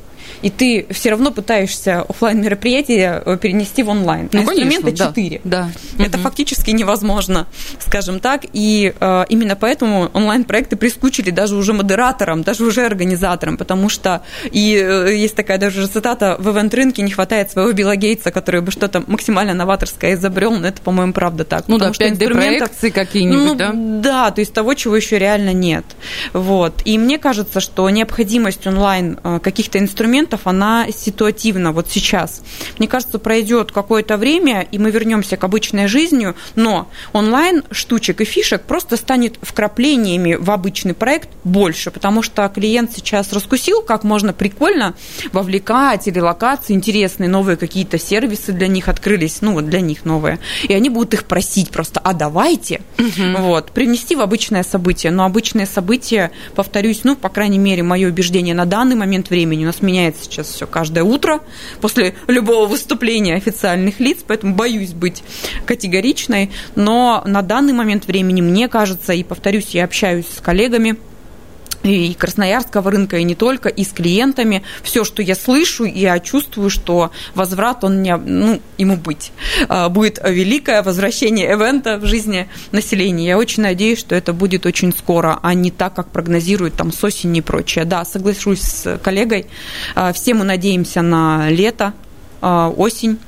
и 0.43 0.51
ты 0.51 0.87
все 0.91 1.11
равно 1.11 1.31
пытаешься 1.31 2.03
офлайн 2.03 2.41
мероприятие 2.41 3.23
э, 3.25 3.39
перенести 3.41 3.83
в 3.83 3.89
онлайн. 3.89 4.29
Ну, 4.33 4.43
инструменты 4.43 4.83
конечно, 4.83 5.07
4. 5.09 5.41
Да, 5.45 5.71
да. 5.97 6.05
Это 6.05 6.19
угу. 6.19 6.25
фактически 6.25 6.71
невозможно, 6.71 7.47
скажем 7.79 8.21
так. 8.21 8.43
И 8.53 8.95
э, 8.99 9.25
именно 9.29 9.57
поэтому 9.57 10.11
онлайн-проекты 10.13 10.77
прискучили 10.77 11.31
даже 11.31 11.57
уже 11.57 11.73
модераторам, 11.73 12.43
даже 12.43 12.65
уже 12.65 12.85
организаторам, 12.85 13.57
потому 13.57 13.89
что 13.89 14.23
и 14.51 14.75
э, 14.77 15.15
есть 15.17 15.35
такая 15.35 15.59
даже 15.59 15.87
цитата 15.87 16.37
в 16.39 16.51
ивент-рынке 16.51 17.03
не 17.03 17.11
хватает 17.11 17.51
своего 17.51 17.73
Билла 17.73 17.97
Гейтса, 17.97 18.31
который 18.31 18.61
бы 18.61 18.71
что-то 18.71 19.03
максимально 19.07 19.55
новаторское 19.55 20.15
изобрел, 20.15 20.53
но 20.53 20.69
это, 20.69 20.81
по-моему, 20.83 21.13
правда 21.13 21.45
так. 21.45 21.65
Ну 21.69 21.79
да, 21.79 21.91
5D-проекции 21.91 22.91
какие-нибудь, 22.91 23.47
ну, 23.47 23.55
да? 23.55 23.73
Да, 23.75 24.31
то 24.31 24.41
есть 24.41 24.53
того, 24.53 24.75
чего 24.75 24.97
еще 24.97 25.19
реально 25.19 25.53
нет. 25.53 25.85
Вот. 26.33 26.83
И 26.85 26.99
мне 26.99 27.19
кажется, 27.19 27.61
что 27.61 27.89
необходимость 27.91 28.67
онлайн 28.67 29.19
э, 29.23 29.41
каких-то 29.43 29.79
инструментов 29.79 30.16
инструментов, 30.17 30.47
она 30.47 30.87
ситуативна 30.91 31.73
вот 31.73 31.89
сейчас. 31.91 32.43
Мне 32.79 32.89
кажется, 32.89 33.19
пройдет 33.19 33.73
какое-то 33.73 34.17
время, 34.17 34.67
и 34.73 34.79
мы 34.79 34.91
вернемся 34.91 35.37
к 35.37 35.45
обычной 35.45 35.89
жизни, 35.89 36.35
но 36.55 36.89
онлайн 37.13 37.63
штучек 37.71 38.21
и 38.21 38.25
фишек 38.25 38.63
просто 38.63 38.97
станет 38.97 39.39
вкраплениями 39.43 40.35
в 40.35 40.51
обычный 40.51 40.95
проект 40.95 41.29
больше, 41.45 41.91
потому 41.91 42.23
что 42.23 42.49
клиент 42.49 42.93
сейчас 42.95 43.33
раскусил, 43.33 43.83
как 43.83 44.05
можно 44.05 44.33
прикольно 44.33 44.95
вовлекать 45.33 46.09
или 46.09 46.19
локации 46.19 46.73
интересные, 46.73 47.29
новые 47.29 47.57
какие-то 47.57 47.99
сервисы 47.99 48.53
для 48.53 48.69
них 48.69 48.89
открылись, 48.89 49.39
ну 49.43 49.53
вот 49.53 49.69
для 49.69 49.81
них 49.81 50.05
новые, 50.05 50.39
и 50.69 50.73
они 50.73 50.89
будут 50.89 51.15
их 51.15 51.25
просить 51.25 51.71
просто, 51.71 52.01
а 52.01 52.15
давайте, 52.15 52.81
угу. 52.99 53.39
вот, 53.39 53.71
принести 53.73 54.17
в 54.17 54.21
обычное 54.21 54.63
событие, 54.63 55.13
но 55.13 55.25
обычное 55.25 55.67
событие, 55.67 56.31
повторюсь, 56.55 57.01
ну, 57.05 57.17
по 57.17 57.29
крайней 57.29 57.59
мере, 57.59 57.83
мое 57.83 58.09
убеждение 58.09 58.55
на 58.55 58.65
данный 58.65 58.97
момент 58.97 59.31
времени 59.31 59.65
у 59.65 59.67
нас 59.67 59.83
меняется 59.83 60.06
меняется 60.07 60.25
сейчас 60.25 60.49
все 60.49 60.67
каждое 60.67 61.05
утро 61.05 61.41
после 61.81 62.15
любого 62.27 62.67
выступления 62.67 63.35
официальных 63.35 64.01
лиц, 64.01 64.19
поэтому 64.27 64.55
боюсь 64.55 64.93
быть 64.93 65.23
категоричной. 65.67 66.51
Но 66.75 67.23
на 67.27 67.43
данный 67.43 67.73
момент 67.73 68.07
времени, 68.07 68.41
мне 68.41 68.69
кажется, 68.69 69.13
и 69.13 69.23
повторюсь, 69.23 69.71
я 69.71 69.85
общаюсь 69.85 70.27
с 70.29 70.41
коллегами, 70.41 70.97
и 71.83 72.15
красноярского 72.15 72.91
рынка, 72.91 73.19
и 73.19 73.25
не 73.25 73.35
только, 73.35 73.69
и 73.69 73.85
с 73.85 73.89
клиентами. 73.89 74.63
Все, 74.83 75.05
что 75.05 75.23
я 75.23 75.35
слышу, 75.35 75.85
я 75.85 76.19
чувствую, 76.19 76.71
что 76.71 77.11
возврат, 77.35 77.85
он 77.85 78.03
не, 78.03 78.17
ну, 78.17 78.61
ему 78.79 78.97
быть. 78.97 79.33
А, 79.69 79.89
будет 79.89 80.21
великое 80.25 80.83
возвращение 80.83 81.51
ивента 81.51 81.99
в 81.99 82.07
жизни 82.07 82.49
населения. 82.73 83.27
Я 83.27 83.39
очень 83.39 83.63
надеюсь, 83.63 83.99
что 83.99 84.15
это 84.15 84.33
будет 84.33 84.67
очень 84.67 84.93
скоро, 84.93 85.39
а 85.43 85.55
не 85.55 85.71
так, 85.71 85.95
как 85.95 86.11
прогнозируют 86.11 86.75
там 86.75 86.93
с 86.93 87.03
осени 87.05 87.39
и 87.39 87.43
прочее. 87.43 87.85
Да, 87.85 88.05
соглашусь 88.05 88.61
с 88.61 88.99
коллегой. 88.99 89.47
А, 89.95 90.13
все 90.13 90.35
мы 90.35 90.45
надеемся 90.45 91.03
на 91.03 91.49
лето, 91.51 91.93
а, 92.41 92.69
осень 92.69 93.19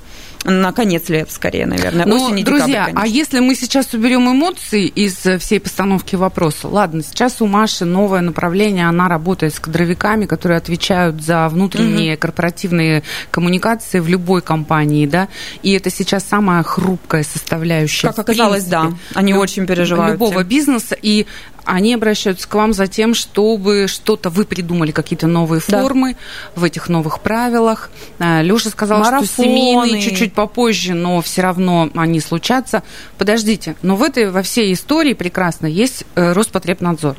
на 0.45 0.73
конец 0.73 1.09
лет, 1.09 1.31
скорее, 1.31 1.67
наверное. 1.67 2.07
Но, 2.07 2.17
Осень 2.17 2.41
и 2.41 2.45
друзья, 2.45 2.87
декабрь, 2.87 3.03
а 3.03 3.07
если 3.07 3.41
мы 3.41 3.55
сейчас 3.55 3.93
уберем 3.93 4.31
эмоции 4.31 4.87
из 4.87 5.17
всей 5.41 5.61
постановки 5.61 6.17
вопроса, 6.17 6.69
ладно, 6.69 7.03
сейчас 7.03 7.41
у 7.43 7.47
Маши 7.47 7.85
новое 7.85 8.21
направление, 8.21 8.89
она 8.89 9.09
работает 9.09 9.55
с 9.55 9.61
кадровиками, 9.61 10.27
которые 10.27 10.59
отвечают 10.59 11.23
за 11.23 11.49
внутренние 11.49 12.15
угу. 12.15 12.21
корпоративные 12.21 13.03
коммуникации 13.31 14.01
в 14.01 14.09
любой 14.09 14.43
компании, 14.43 15.07
да, 15.07 15.29
и 15.63 15.73
это 15.73 15.91
сейчас 15.91 16.25
самая 16.25 16.63
хрупкая 16.63 17.25
составляющая. 17.25 18.09
Как 18.09 18.19
оказалось, 18.19 18.65
да, 18.65 18.93
они 19.15 19.35
очень 19.35 19.67
переживают. 19.67 20.15
Любого 20.15 20.45
бизнеса, 20.45 20.97
и 21.01 21.27
они 21.69 21.95
обращаются 21.95 22.49
к 22.49 22.55
вам 22.55 22.73
за 22.73 22.87
тем, 22.87 23.15
чтобы 23.15 23.87
что-то 23.89 24.31
вы 24.31 24.45
придумали, 24.45 24.91
какие-то 24.91 25.27
новые 25.27 25.61
да. 25.69 25.83
формы 25.83 26.17
в 26.55 26.65
этих 26.65 26.89
новых 26.89 27.21
правилах. 27.21 27.91
Э, 28.19 28.43
Леша 28.43 28.71
сказал, 28.71 29.01
Марафоны. 29.01 29.27
что 29.27 29.43
семейные 29.43 30.01
чуть-чуть 30.01 30.33
попозже, 30.33 30.95
но 30.95 31.21
все 31.21 31.43
равно 31.43 31.91
они 31.95 32.21
случатся. 32.21 32.83
Подождите, 33.19 33.77
но 33.83 33.97
в 33.97 34.03
этой, 34.03 34.31
во 34.31 34.43
всей 34.43 34.73
истории 34.73 35.13
прекрасно 35.13 35.67
есть 35.67 36.05
э, 36.15 36.33
Роспотребнадзор 36.33 37.17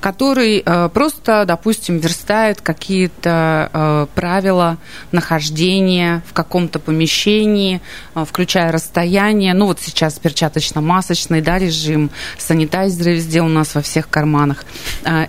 который 0.00 0.62
э, 0.64 0.88
просто, 0.92 1.44
допустим, 1.46 1.98
верстает 1.98 2.60
какие-то 2.60 3.70
э, 3.72 4.06
правила 4.14 4.78
нахождения 5.12 6.22
в 6.28 6.32
каком-то 6.32 6.78
помещении, 6.78 7.80
э, 8.14 8.24
включая 8.26 8.72
расстояние. 8.72 9.54
Ну 9.54 9.66
вот 9.66 9.80
сейчас 9.80 10.18
перчаточно-масочный 10.18 11.40
да, 11.40 11.58
режим, 11.58 12.10
санитайзеры 12.38 13.14
везде 13.14 13.40
у 13.40 13.48
нас 13.48 13.74
во 13.74 13.82
всех 13.82 14.08
карманах. 14.08 14.64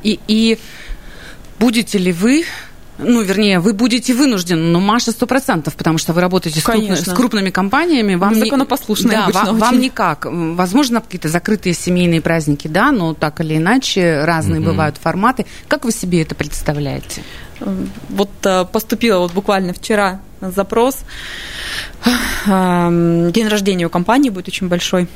И, 0.03 0.19
и 0.27 0.59
будете 1.59 1.97
ли 1.97 2.11
вы 2.11 2.45
ну, 2.97 3.21
вернее, 3.21 3.59
вы 3.59 3.73
будете 3.73 4.13
вынуждены, 4.13 4.61
но 4.61 4.79
Маша 4.79 5.11
сто 5.11 5.27
процентов, 5.27 5.75
потому 5.75 5.97
что 5.97 6.13
вы 6.13 6.21
работаете 6.21 6.61
с, 6.61 6.63
крупными, 6.63 6.95
с 6.95 7.13
крупными 7.13 7.49
компаниями. 7.49 8.15
Вам 8.15 8.35
законопослушные 8.35 9.17
да, 9.17 9.29
вам, 9.31 9.57
вам 9.57 9.79
никак. 9.79 10.25
Возможно, 10.29 11.01
какие-то 11.01 11.27
закрытые 11.27 11.73
семейные 11.73 12.21
праздники, 12.21 12.67
да, 12.67 12.91
но 12.91 13.13
так 13.13 13.41
или 13.41 13.57
иначе 13.57 14.23
разные 14.23 14.61
угу. 14.61 14.69
бывают 14.69 14.97
форматы. 14.97 15.45
Как 15.67 15.83
вы 15.83 15.91
себе 15.91 16.21
это 16.21 16.35
представляете? 16.35 17.23
Вот 18.09 18.29
э, 18.43 18.65
поступила 18.65 19.19
вот 19.19 19.33
буквально 19.33 19.73
вчера 19.73 20.19
запрос. 20.41 20.99
Эм, 22.45 23.31
день 23.31 23.47
рождения 23.47 23.85
у 23.85 23.89
компании 23.89 24.29
будет 24.29 24.47
очень 24.47 24.67
большой. 24.67 25.07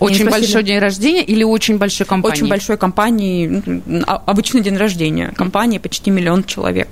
Очень 0.00 0.28
большой 0.28 0.62
день 0.62 0.78
рождения 0.78 1.22
или 1.22 1.44
очень 1.44 1.78
большой 1.78 2.06
компании? 2.06 2.36
Очень 2.36 2.48
большой 2.48 2.76
компании, 2.76 3.62
а, 4.06 4.22
обычный 4.26 4.62
день 4.62 4.76
рождения. 4.76 5.32
Компания 5.36 5.78
почти 5.78 6.10
миллион 6.10 6.44
человек. 6.44 6.88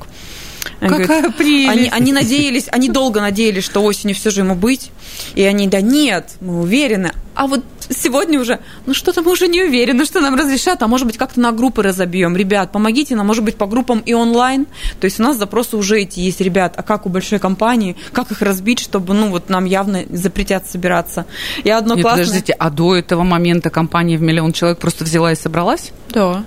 Какая 0.81 1.23
говорит, 1.23 1.37
прелесть. 1.37 1.69
Они, 1.71 1.89
они 1.89 2.13
надеялись, 2.13 2.67
они 2.71 2.89
долго 2.89 3.21
надеялись, 3.21 3.65
что 3.65 3.83
осенью 3.83 4.15
все 4.15 4.31
же 4.31 4.43
ему 4.43 4.55
быть. 4.55 4.91
И 5.35 5.43
они, 5.43 5.67
да 5.67 5.81
нет, 5.81 6.33
мы 6.41 6.61
уверены. 6.61 7.13
А 7.35 7.47
вот 7.47 7.65
сегодня 7.91 8.41
уже, 8.41 8.61
ну 8.87 8.95
что-то 8.95 9.23
мы 9.23 9.33
уже 9.33 9.49
не 9.49 9.63
уверены, 9.63 10.05
что 10.05 10.21
нам 10.21 10.35
разрешат, 10.35 10.83
а 10.83 10.89
может 10.89 11.07
быть 11.07 11.17
как-то 11.17 11.41
на 11.41 11.53
группы 11.53 11.83
разобьем. 11.83 12.37
Ребят, 12.37 12.73
помогите 12.73 13.17
нам, 13.17 13.27
может 13.27 13.45
быть, 13.45 13.57
по 13.57 13.67
группам 13.67 14.01
и 14.01 14.15
онлайн. 14.15 14.67
То 15.01 15.05
есть 15.07 15.21
у 15.21 15.23
нас 15.23 15.37
запросы 15.37 15.77
уже 15.77 16.01
эти 16.01 16.21
есть, 16.21 16.41
ребят, 16.41 16.75
а 16.77 16.83
как 16.83 17.07
у 17.07 17.09
большой 17.09 17.39
компании, 17.39 17.97
как 18.13 18.31
их 18.31 18.43
разбить, 18.43 18.81
чтобы, 18.81 19.15
ну 19.15 19.29
вот 19.29 19.49
нам 19.49 19.65
явно 19.65 20.05
запретят 20.11 20.69
собираться. 20.69 21.27
Я 21.65 21.79
одно 21.79 21.95
Нет, 21.95 22.03
классное... 22.03 22.25
подождите, 22.25 22.53
а 22.59 22.71
до 22.71 22.97
этого 22.97 23.23
момента 23.23 23.71
компания 23.71 24.17
в 24.17 24.23
миллион 24.23 24.53
человек 24.53 24.79
просто 24.79 25.05
взяла 25.05 25.33
и 25.33 25.37
собралась? 25.37 25.93
Да. 26.11 26.45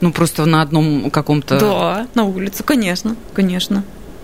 Ну, 0.00 0.12
просто 0.12 0.44
на 0.46 0.62
одном 0.62 1.10
каком-то... 1.10 1.58
Да, 1.58 2.06
на 2.14 2.24
улице, 2.24 2.62
конечно, 2.62 3.16
конечно. 3.34 3.82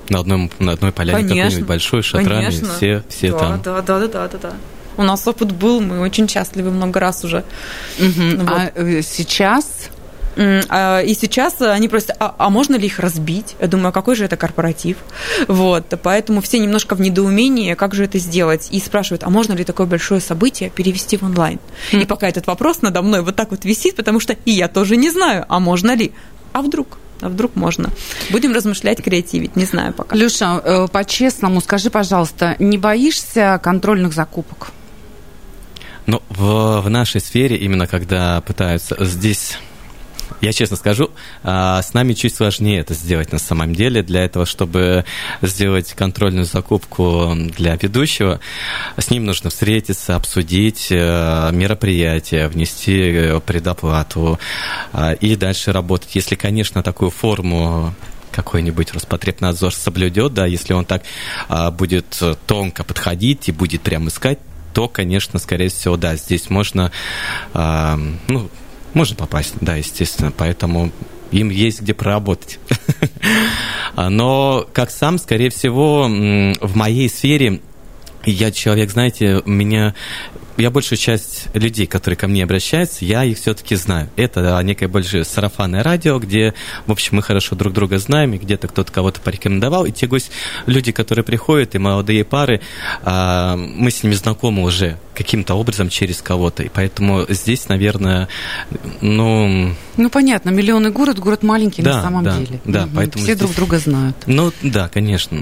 На, 0.09 0.21
одном, 0.21 0.50
на 0.59 0.73
одной 0.73 0.92
поляне 0.92 1.28
какой-нибудь 1.28 1.66
большой, 1.66 2.02
шатрами, 2.02 2.47
конечно. 2.47 2.68
все, 2.76 3.02
все 3.09 3.33
да, 3.33 3.38
там. 3.38 3.62
Да, 3.62 3.83
да, 3.83 3.99
да, 4.00 4.09
да, 4.09 4.28
да, 4.28 4.38
да. 4.42 4.52
У 4.96 5.02
нас 5.02 5.26
опыт 5.26 5.52
был, 5.52 5.80
мы 5.80 6.00
очень 6.00 6.28
счастливы 6.28 6.70
много 6.70 7.00
раз 7.00 7.24
уже. 7.24 7.44
Угу. 7.98 8.42
Вот. 8.42 8.50
А 8.50 8.72
э, 8.74 9.02
сейчас 9.02 9.90
а, 10.36 11.00
и 11.00 11.14
сейчас 11.14 11.60
они 11.60 11.88
просят, 11.88 12.10
а, 12.18 12.34
а 12.38 12.50
можно 12.50 12.76
ли 12.76 12.86
их 12.86 12.98
разбить? 12.98 13.56
Я 13.60 13.68
думаю, 13.68 13.88
а 13.88 13.92
какой 13.92 14.16
же 14.16 14.24
это 14.24 14.36
корпоратив? 14.36 14.96
Вот, 15.48 15.86
поэтому 16.02 16.40
все 16.40 16.58
немножко 16.58 16.94
в 16.94 17.00
недоумении, 17.00 17.74
как 17.74 17.94
же 17.94 18.04
это 18.04 18.18
сделать? 18.18 18.68
И 18.70 18.80
спрашивают, 18.80 19.24
а 19.24 19.30
можно 19.30 19.52
ли 19.52 19.64
такое 19.64 19.86
большое 19.86 20.20
событие 20.20 20.70
перевести 20.70 21.16
в 21.16 21.22
онлайн? 21.22 21.58
Mm. 21.92 22.02
И 22.02 22.06
пока 22.06 22.28
этот 22.28 22.46
вопрос 22.46 22.82
надо 22.82 23.02
мной 23.02 23.22
вот 23.22 23.36
так 23.36 23.50
вот 23.50 23.64
висит, 23.64 23.96
потому 23.96 24.20
что 24.20 24.36
и 24.44 24.50
я 24.50 24.68
тоже 24.68 24.96
не 24.96 25.10
знаю, 25.10 25.44
а 25.48 25.60
можно 25.60 25.94
ли? 25.94 26.12
А 26.52 26.62
вдруг? 26.62 26.98
А 27.20 27.28
вдруг 27.28 27.54
можно? 27.56 27.90
Будем 28.30 28.52
размышлять, 28.52 29.02
креативить, 29.02 29.56
не 29.56 29.64
знаю 29.64 29.92
пока. 29.92 30.16
Люша, 30.16 30.60
э, 30.64 30.88
по-честному 30.88 31.60
скажи, 31.60 31.90
пожалуйста, 31.90 32.56
не 32.58 32.76
боишься 32.76 33.60
контрольных 33.62 34.12
закупок? 34.12 34.72
Ну, 36.06 36.23
в, 36.28 36.82
в 36.82 36.90
нашей 36.90 37.20
сфере, 37.20 37.56
именно 37.56 37.87
когда 37.87 38.40
пытаются 38.42 38.96
здесь 39.04 39.58
я 40.40 40.52
честно 40.52 40.76
скажу, 40.76 41.11
а, 41.42 41.80
с 41.80 41.94
нами 41.94 42.12
чуть 42.12 42.34
сложнее 42.34 42.80
это 42.80 42.94
сделать 42.94 43.32
на 43.32 43.38
самом 43.38 43.75
деле. 43.75 44.02
Для 44.02 44.25
этого, 44.25 44.46
чтобы 44.46 45.04
сделать 45.42 45.92
контрольную 45.94 46.44
закупку 46.44 47.32
для 47.34 47.76
ведущего, 47.76 48.40
с 48.96 49.11
ним 49.11 49.25
нужно 49.25 49.50
встретиться, 49.50 50.16
обсудить 50.16 50.88
э, 50.90 51.50
мероприятие, 51.52 52.49
внести 52.49 53.40
предоплату 53.46 54.38
а, 54.92 55.12
и 55.12 55.37
дальше 55.37 55.73
работать. 55.73 56.14
Если, 56.14 56.34
конечно, 56.34 56.82
такую 56.82 57.11
форму 57.11 57.94
какой-нибудь 58.30 58.92
Роспотребнадзор 58.92 59.73
соблюдет, 59.73 60.34
да, 60.34 60.44
если 60.44 60.73
он 60.73 60.84
так 60.84 61.04
а, 61.49 61.70
будет 61.70 62.20
тонко 62.46 62.82
подходить 62.84 63.49
и 63.49 63.52
будет 63.52 63.82
прям 63.82 64.08
искать, 64.08 64.38
то, 64.75 64.88
конечно, 64.88 65.38
скорее 65.38 65.69
всего, 65.69 65.97
да, 65.97 66.16
здесь 66.16 66.50
можно, 66.50 66.90
а, 67.54 67.99
ну, 68.28 68.50
можно 68.93 69.16
попасть, 69.16 69.54
да, 69.61 69.76
естественно. 69.76 70.33
Поэтому 70.37 70.90
им 71.31 71.49
есть 71.49 71.81
где 71.81 71.95
проработать. 71.95 72.59
Но, 73.97 74.66
как 74.73 74.90
сам, 74.90 75.19
скорее 75.19 75.50
всего, 75.50 76.04
в 76.04 76.76
моей 76.76 77.09
сфере 77.09 77.61
я 78.26 78.50
человек, 78.50 78.90
знаете, 78.90 79.43
меня 79.45 79.95
я 80.57 80.71
большую 80.71 80.99
часть 80.99 81.49
людей, 81.54 81.87
которые 81.87 82.16
ко 82.16 82.28
мне 82.28 82.45
обращаются, 82.45 83.04
я 83.04 83.25
их 83.25 83.38
все-таки 83.38 83.75
знаю. 83.75 84.09
Это 84.16 84.61
некое 84.62 84.88
больше 84.88 85.25
сарафанное 85.25 85.83
радио, 85.83 86.19
где, 86.19 86.54
в 86.87 86.93
общем, 86.93 87.16
мы 87.16 87.23
хорошо 87.23 87.57
друг 87.57 87.73
друга 87.73 87.99
знаем, 87.99 88.35
и 88.35 88.38
где-то 88.38 88.69
кто-то 88.69 88.93
кого-то 88.93 89.21
порекомендовал. 89.21 89.85
И 89.85 89.93
те 89.93 90.07
гость, 90.07 90.31
люди, 90.66 90.93
которые 90.93 91.25
приходят, 91.25 91.75
и 91.75 91.78
молодые 91.78 92.25
пары, 92.25 92.61
а, 93.02 93.57
мы 93.57 93.90
с 93.90 94.02
ними 94.02 94.14
знакомы 94.14 94.62
уже 94.62 94.97
каким-то 95.14 95.54
образом 95.54 95.88
через 95.88 96.23
кого-то. 96.23 96.62
И 96.62 96.69
поэтому 96.69 97.26
здесь, 97.28 97.69
наверное, 97.69 98.28
ну... 99.00 99.75
Ну, 99.97 100.11
понятно, 100.11 100.50
миллионный 100.50 100.90
город, 100.90 101.19
город 101.19 101.43
маленький 101.43 101.83
да, 101.83 101.97
на 101.97 102.02
самом 102.02 102.25
да, 102.25 102.38
деле. 102.38 102.61
Да, 102.64 102.85
угу. 102.85 102.90
поэтому 102.95 103.25
Все 103.25 103.35
здесь... 103.35 103.38
друг 103.38 103.57
друга 103.57 103.78
знают. 103.78 104.16
Ну, 104.26 104.52
да, 104.62 104.88
конечно. 104.88 105.40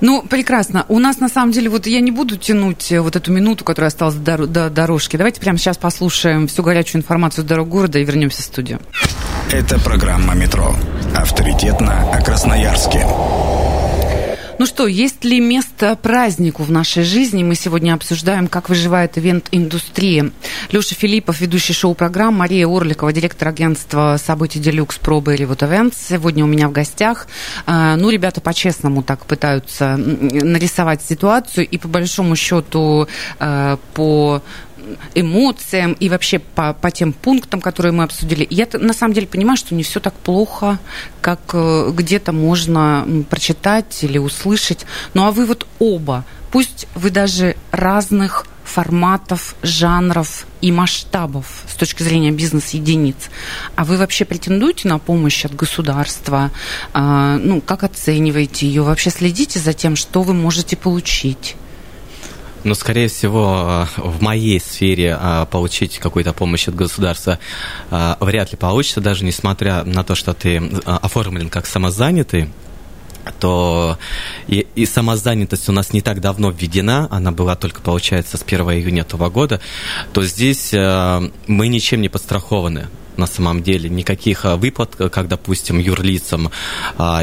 Ну, 0.00 0.22
прекрасно. 0.22 0.84
У 0.88 0.98
нас, 0.98 1.20
на 1.20 1.28
самом 1.28 1.52
деле, 1.52 1.68
вот 1.68 1.86
я 1.86 2.00
не 2.00 2.10
буду 2.10 2.36
тянуть 2.36 2.90
э, 2.92 3.00
вот 3.00 3.16
эту 3.16 3.32
минуту, 3.32 3.64
которая 3.64 3.88
осталась 3.88 4.14
до, 4.14 4.46
до 4.46 4.70
дорожки. 4.70 5.16
Давайте 5.16 5.40
прямо 5.40 5.58
сейчас 5.58 5.76
послушаем 5.76 6.48
всю 6.48 6.62
горячую 6.62 7.00
информацию 7.00 7.44
с 7.44 7.46
дорог 7.46 7.68
города 7.68 7.98
и 7.98 8.04
вернемся 8.04 8.42
в 8.42 8.44
студию. 8.44 8.80
Это 9.52 9.78
программа 9.80 10.34
«Метро». 10.34 10.74
Авторитетно 11.14 12.10
о 12.12 12.22
Красноярске. 12.22 13.04
Ну 14.60 14.66
что, 14.66 14.86
есть 14.86 15.24
ли 15.24 15.40
место 15.40 15.96
празднику 15.96 16.64
в 16.64 16.70
нашей 16.70 17.02
жизни? 17.02 17.42
Мы 17.42 17.54
сегодня 17.54 17.94
обсуждаем, 17.94 18.46
как 18.46 18.68
выживает 18.68 19.16
ивент-индустрия. 19.16 20.32
Леша 20.70 20.94
Филиппов, 20.94 21.40
ведущий 21.40 21.72
шоу-программ, 21.72 22.34
Мария 22.34 22.68
Орликова, 22.68 23.10
директор 23.10 23.48
агентства 23.48 24.18
событий 24.22 24.58
«Делюкс» 24.58 24.98
Проба 24.98 25.32
и 25.32 25.46
вот 25.46 25.62
Events. 25.62 25.94
Сегодня 26.10 26.44
у 26.44 26.46
меня 26.46 26.68
в 26.68 26.72
гостях. 26.72 27.26
А, 27.64 27.96
ну, 27.96 28.10
ребята 28.10 28.42
по-честному 28.42 29.02
так 29.02 29.24
пытаются 29.24 29.96
нарисовать 29.96 31.00
ситуацию, 31.00 31.66
и 31.66 31.78
по 31.78 31.88
большому 31.88 32.36
счету 32.36 33.08
а, 33.38 33.78
по 33.94 34.42
эмоциям 35.14 35.92
и 35.92 36.08
вообще 36.08 36.38
по, 36.38 36.72
по 36.72 36.90
тем 36.90 37.12
пунктам, 37.12 37.60
которые 37.60 37.92
мы 37.92 38.04
обсудили. 38.04 38.46
Я 38.50 38.68
на 38.72 38.92
самом 38.92 39.14
деле 39.14 39.26
понимаю, 39.26 39.56
что 39.56 39.74
не 39.74 39.82
все 39.82 40.00
так 40.00 40.14
плохо, 40.14 40.78
как 41.20 41.40
э, 41.52 41.90
где-то 41.92 42.32
можно 42.32 43.06
прочитать 43.28 44.02
или 44.02 44.18
услышать. 44.18 44.86
Ну 45.14 45.24
а 45.24 45.30
вы 45.30 45.46
вот 45.46 45.66
оба, 45.78 46.24
пусть 46.50 46.86
вы 46.94 47.10
даже 47.10 47.56
разных 47.70 48.46
форматов, 48.70 49.56
жанров 49.62 50.46
и 50.60 50.70
масштабов 50.70 51.64
с 51.68 51.74
точки 51.74 52.02
зрения 52.02 52.30
бизнес-единиц. 52.30 53.16
А 53.74 53.84
вы 53.84 53.96
вообще 53.96 54.24
претендуете 54.24 54.88
на 54.88 54.98
помощь 54.98 55.44
от 55.44 55.54
государства? 55.54 56.50
А, 56.92 57.36
ну, 57.38 57.60
как 57.60 57.82
оцениваете 57.82 58.66
ее? 58.66 58.82
Вообще 58.82 59.10
следите 59.10 59.58
за 59.58 59.72
тем, 59.72 59.96
что 59.96 60.22
вы 60.22 60.34
можете 60.34 60.76
получить? 60.76 61.56
Но, 62.62 62.74
скорее 62.74 63.08
всего, 63.08 63.88
в 63.96 64.20
моей 64.20 64.60
сфере 64.60 65.16
а, 65.18 65.46
получить 65.46 65.98
какую-то 65.98 66.32
помощь 66.32 66.68
от 66.68 66.74
государства 66.74 67.38
а, 67.90 68.18
вряд 68.20 68.52
ли 68.52 68.58
получится, 68.58 69.00
даже 69.00 69.24
несмотря 69.24 69.82
на 69.84 70.04
то, 70.04 70.14
что 70.14 70.34
ты 70.34 70.58
оформлен 70.84 71.48
как 71.48 71.66
самозанятый 71.66 72.50
то 73.38 73.98
и, 74.48 74.66
и 74.74 74.86
самозанятость 74.86 75.68
у 75.68 75.72
нас 75.72 75.92
не 75.92 76.00
так 76.00 76.20
давно 76.20 76.50
введена, 76.50 77.06
она 77.10 77.30
была 77.32 77.54
только, 77.54 77.80
получается, 77.82 78.38
с 78.38 78.42
1 78.42 78.60
июня 78.72 79.02
этого 79.02 79.28
года, 79.28 79.60
то 80.12 80.24
здесь 80.24 80.72
э, 80.72 81.30
мы 81.46 81.68
ничем 81.68 82.00
не 82.00 82.08
подстрахованы. 82.08 82.88
На 83.18 83.26
самом 83.26 83.62
деле 83.62 83.90
никаких 83.90 84.44
выплат, 84.44 84.96
как, 84.96 85.28
допустим, 85.28 85.78
юрлицам 85.78 86.50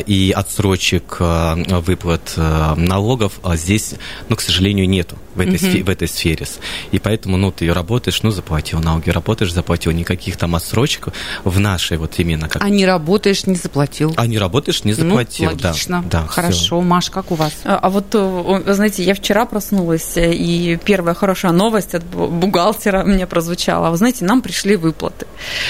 и 0.06 0.32
отсрочек 0.36 1.18
выплат 1.20 2.34
налогов 2.38 3.40
здесь, 3.56 3.96
ну, 4.30 4.36
к 4.36 4.42
сожалению, 4.42 4.88
нету 4.88 5.18
в 5.38 5.40
этой, 5.40 5.56
uh-huh. 5.56 5.84
в 5.84 5.90
этой 5.90 6.08
сфере. 6.08 6.46
И 6.92 7.00
поэтому, 7.00 7.38
ну, 7.38 7.52
ты 7.52 7.72
работаешь, 7.72 8.22
ну, 8.24 8.32
заплатил 8.32 8.80
налоги, 8.80 9.10
работаешь, 9.10 9.54
заплатил. 9.54 9.92
Никаких 9.92 10.38
там 10.38 10.56
отсрочек 10.56 11.10
в 11.44 11.60
нашей 11.60 11.98
вот 11.98 12.16
именно. 12.18 12.50
Как... 12.50 12.64
А 12.64 12.70
не 12.70 12.86
работаешь, 12.86 13.46
не 13.46 13.56
заплатил. 13.56 14.14
А 14.18 14.28
не 14.28 14.38
работаешь, 14.38 14.84
не 14.84 14.92
ну, 14.92 14.98
заплатил, 14.98 15.52
ну, 15.52 15.58
логично. 15.64 16.04
да. 16.10 16.22
да 16.22 16.28
Хорошо. 16.28 16.58
Все. 16.58 16.82
Маш, 16.82 17.10
как 17.10 17.32
у 17.32 17.36
вас? 17.36 17.54
А, 17.64 17.78
а 17.78 17.90
вот, 17.90 18.14
вы 18.14 18.74
знаете, 18.74 19.04
я 19.04 19.14
вчера 19.14 19.46
проснулась, 19.46 20.14
и 20.18 20.78
первая 20.84 21.16
хорошая 21.16 21.52
новость 21.52 21.96
от 21.96 22.04
бухгалтера 22.04 23.04
мне 23.04 23.28
прозвучала. 23.28 23.90
Вы 23.90 23.98
знаете, 23.98 24.26
нам 24.26 24.42
пришли 24.42 24.76
выплаты. 24.76 25.28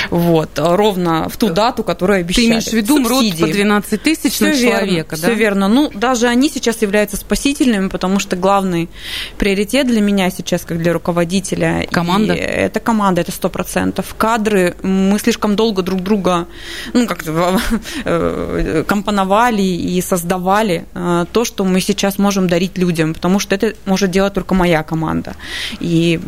Вот, 0.10 0.50
ровно 0.56 1.30
в 1.30 1.38
ту 1.38 1.50
дату, 1.50 1.84
которую 1.84 2.22
обещали. 2.22 2.46
Ты 2.46 2.50
имеешь 2.50 2.68
в 2.68 2.74
виду 2.74 3.00
МРОД 3.00 3.40
по 3.40 3.48
12 3.48 4.02
тысяч 4.02 4.40
на 4.40 4.56
человека, 4.56 4.88
верно, 4.88 5.06
да? 5.10 5.16
Все 5.18 5.34
верно. 5.34 5.68
Ну, 5.68 5.92
даже 5.94 6.28
они 6.28 6.50
сейчас 6.50 6.82
являются 6.82 7.18
спасительными, 7.18 7.90
потому 7.90 8.20
что 8.20 8.36
главный 8.36 8.90
приоритет 9.38 9.57
для 9.66 10.02
меня 10.02 10.30
сейчас, 10.30 10.64
как 10.64 10.78
для 10.78 10.94
руководителя... 10.94 11.88
Команда? 11.92 12.34
это 12.34 12.80
команда, 12.80 13.22
это 13.22 13.32
сто 13.32 13.50
процентов. 13.50 14.16
Кадры, 14.18 14.76
мы 14.84 15.20
слишком 15.20 15.56
долго 15.56 15.82
друг 15.82 16.02
друга, 16.02 16.48
ну, 16.94 17.08
как-то 17.08 17.60
э, 18.06 18.84
компоновали 18.88 19.62
и 19.62 20.02
создавали 20.02 20.86
э, 20.94 21.26
то, 21.32 21.46
что 21.46 21.64
мы 21.64 21.82
сейчас 21.82 22.18
можем 22.18 22.48
дарить 22.48 22.78
людям, 22.78 23.14
потому 23.14 23.40
что 23.40 23.56
это 23.56 23.74
может 23.86 24.12
делать 24.12 24.34
только 24.34 24.56
моя 24.56 24.84
команда. 24.84 25.36
И 25.80 26.20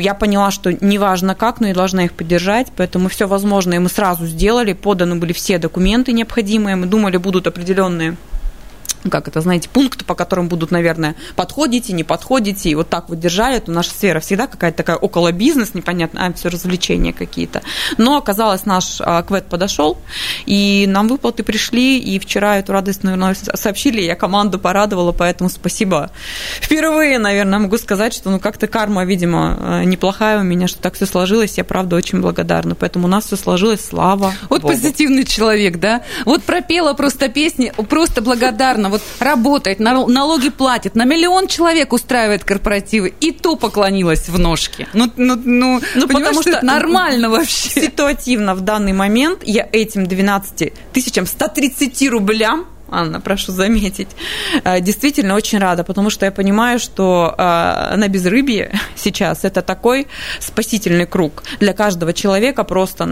я 0.00 0.14
поняла, 0.14 0.50
что 0.50 0.72
неважно 0.72 1.34
как, 1.34 1.60
но 1.60 1.68
я 1.68 1.74
должна 1.74 2.04
их 2.04 2.12
поддержать, 2.12 2.68
поэтому 2.76 3.08
все 3.08 3.26
возможное 3.26 3.80
мы 3.80 3.88
сразу 3.88 4.26
сделали, 4.26 4.72
поданы 4.72 5.16
были 5.16 5.32
все 5.32 5.58
документы 5.58 6.12
необходимые, 6.12 6.76
мы 6.76 6.86
думали, 6.86 7.16
будут 7.16 7.46
определенные 7.46 8.16
как 9.10 9.28
это, 9.28 9.40
знаете, 9.40 9.68
пункты, 9.68 10.04
по 10.04 10.14
которым 10.14 10.48
будут, 10.48 10.70
наверное, 10.70 11.14
подходите, 11.36 11.92
не 11.92 12.04
подходите, 12.04 12.70
и 12.70 12.74
вот 12.74 12.88
так 12.88 13.08
вот 13.08 13.20
держали, 13.20 13.58
то 13.58 13.70
наша 13.70 13.90
сфера 13.90 14.20
всегда 14.20 14.46
какая-то 14.46 14.76
такая 14.76 14.96
около 14.96 15.32
бизнес, 15.32 15.74
непонятно, 15.74 16.26
а 16.26 16.32
все 16.32 16.48
развлечения 16.48 17.12
какие-то. 17.12 17.62
Но 17.98 18.16
оказалось, 18.16 18.66
наш 18.66 19.00
а, 19.00 19.22
квет 19.22 19.46
подошел, 19.46 19.98
и 20.46 20.86
нам 20.88 21.08
выплаты 21.08 21.42
пришли, 21.42 21.98
и 21.98 22.18
вчера 22.18 22.58
эту 22.58 22.72
радостную 22.72 23.16
новость 23.16 23.48
сообщили, 23.54 24.00
я 24.00 24.16
команду 24.16 24.58
порадовала, 24.58 25.12
поэтому 25.12 25.50
спасибо. 25.50 26.10
Впервые, 26.60 27.18
наверное, 27.18 27.58
могу 27.58 27.78
сказать, 27.78 28.14
что 28.14 28.30
ну 28.30 28.40
как-то 28.40 28.66
карма, 28.66 29.04
видимо, 29.04 29.56
а, 29.60 29.84
неплохая 29.84 30.40
у 30.40 30.42
меня, 30.42 30.66
что 30.66 30.80
так 30.80 30.94
все 30.94 31.06
сложилось, 31.06 31.58
я 31.58 31.64
правда 31.64 31.96
очень 31.96 32.20
благодарна, 32.20 32.74
поэтому 32.74 33.06
у 33.06 33.10
нас 33.10 33.26
все 33.26 33.36
сложилось, 33.36 33.84
слава 33.84 34.32
Вот 34.48 34.62
Богу. 34.62 34.72
позитивный 34.72 35.24
человек, 35.24 35.78
да? 35.78 36.02
Вот 36.24 36.42
пропела 36.42 36.94
просто 36.94 37.28
песни, 37.28 37.72
просто 37.88 38.22
благодарна 38.22 38.88
вот 38.94 39.02
работает, 39.18 39.80
налоги 39.80 40.50
платит, 40.50 40.94
на 40.94 41.04
миллион 41.04 41.48
человек 41.48 41.92
устраивает 41.92 42.44
корпоративы, 42.44 43.12
и 43.20 43.32
то 43.32 43.56
поклонилась 43.56 44.28
в 44.28 44.38
ножки. 44.38 44.86
Ну, 44.92 45.10
ну, 45.16 45.36
ну, 45.36 45.80
ну 45.94 46.08
потому 46.08 46.42
что, 46.42 46.52
что 46.52 46.64
нормально 46.64 47.30
вообще. 47.30 47.68
Ситуативно 47.68 48.54
в 48.54 48.60
данный 48.60 48.92
момент 48.92 49.40
я 49.44 49.68
этим 49.72 50.06
12 50.06 50.72
тысячам 50.92 51.26
130 51.26 52.08
рублям 52.08 52.66
Анна, 52.90 53.20
прошу 53.20 53.52
заметить, 53.52 54.08
э, 54.64 54.80
действительно 54.80 55.34
очень 55.34 55.58
рада, 55.58 55.84
потому 55.84 56.10
что 56.10 56.26
я 56.26 56.32
понимаю, 56.32 56.78
что 56.78 57.34
э, 57.36 57.96
на 57.96 58.08
безрыбье 58.08 58.72
сейчас 58.96 59.44
это 59.44 59.62
такой 59.62 60.06
спасительный 60.40 61.06
круг 61.06 61.42
для 61.60 61.72
каждого 61.72 62.12
человека 62.12 62.64
просто. 62.64 63.04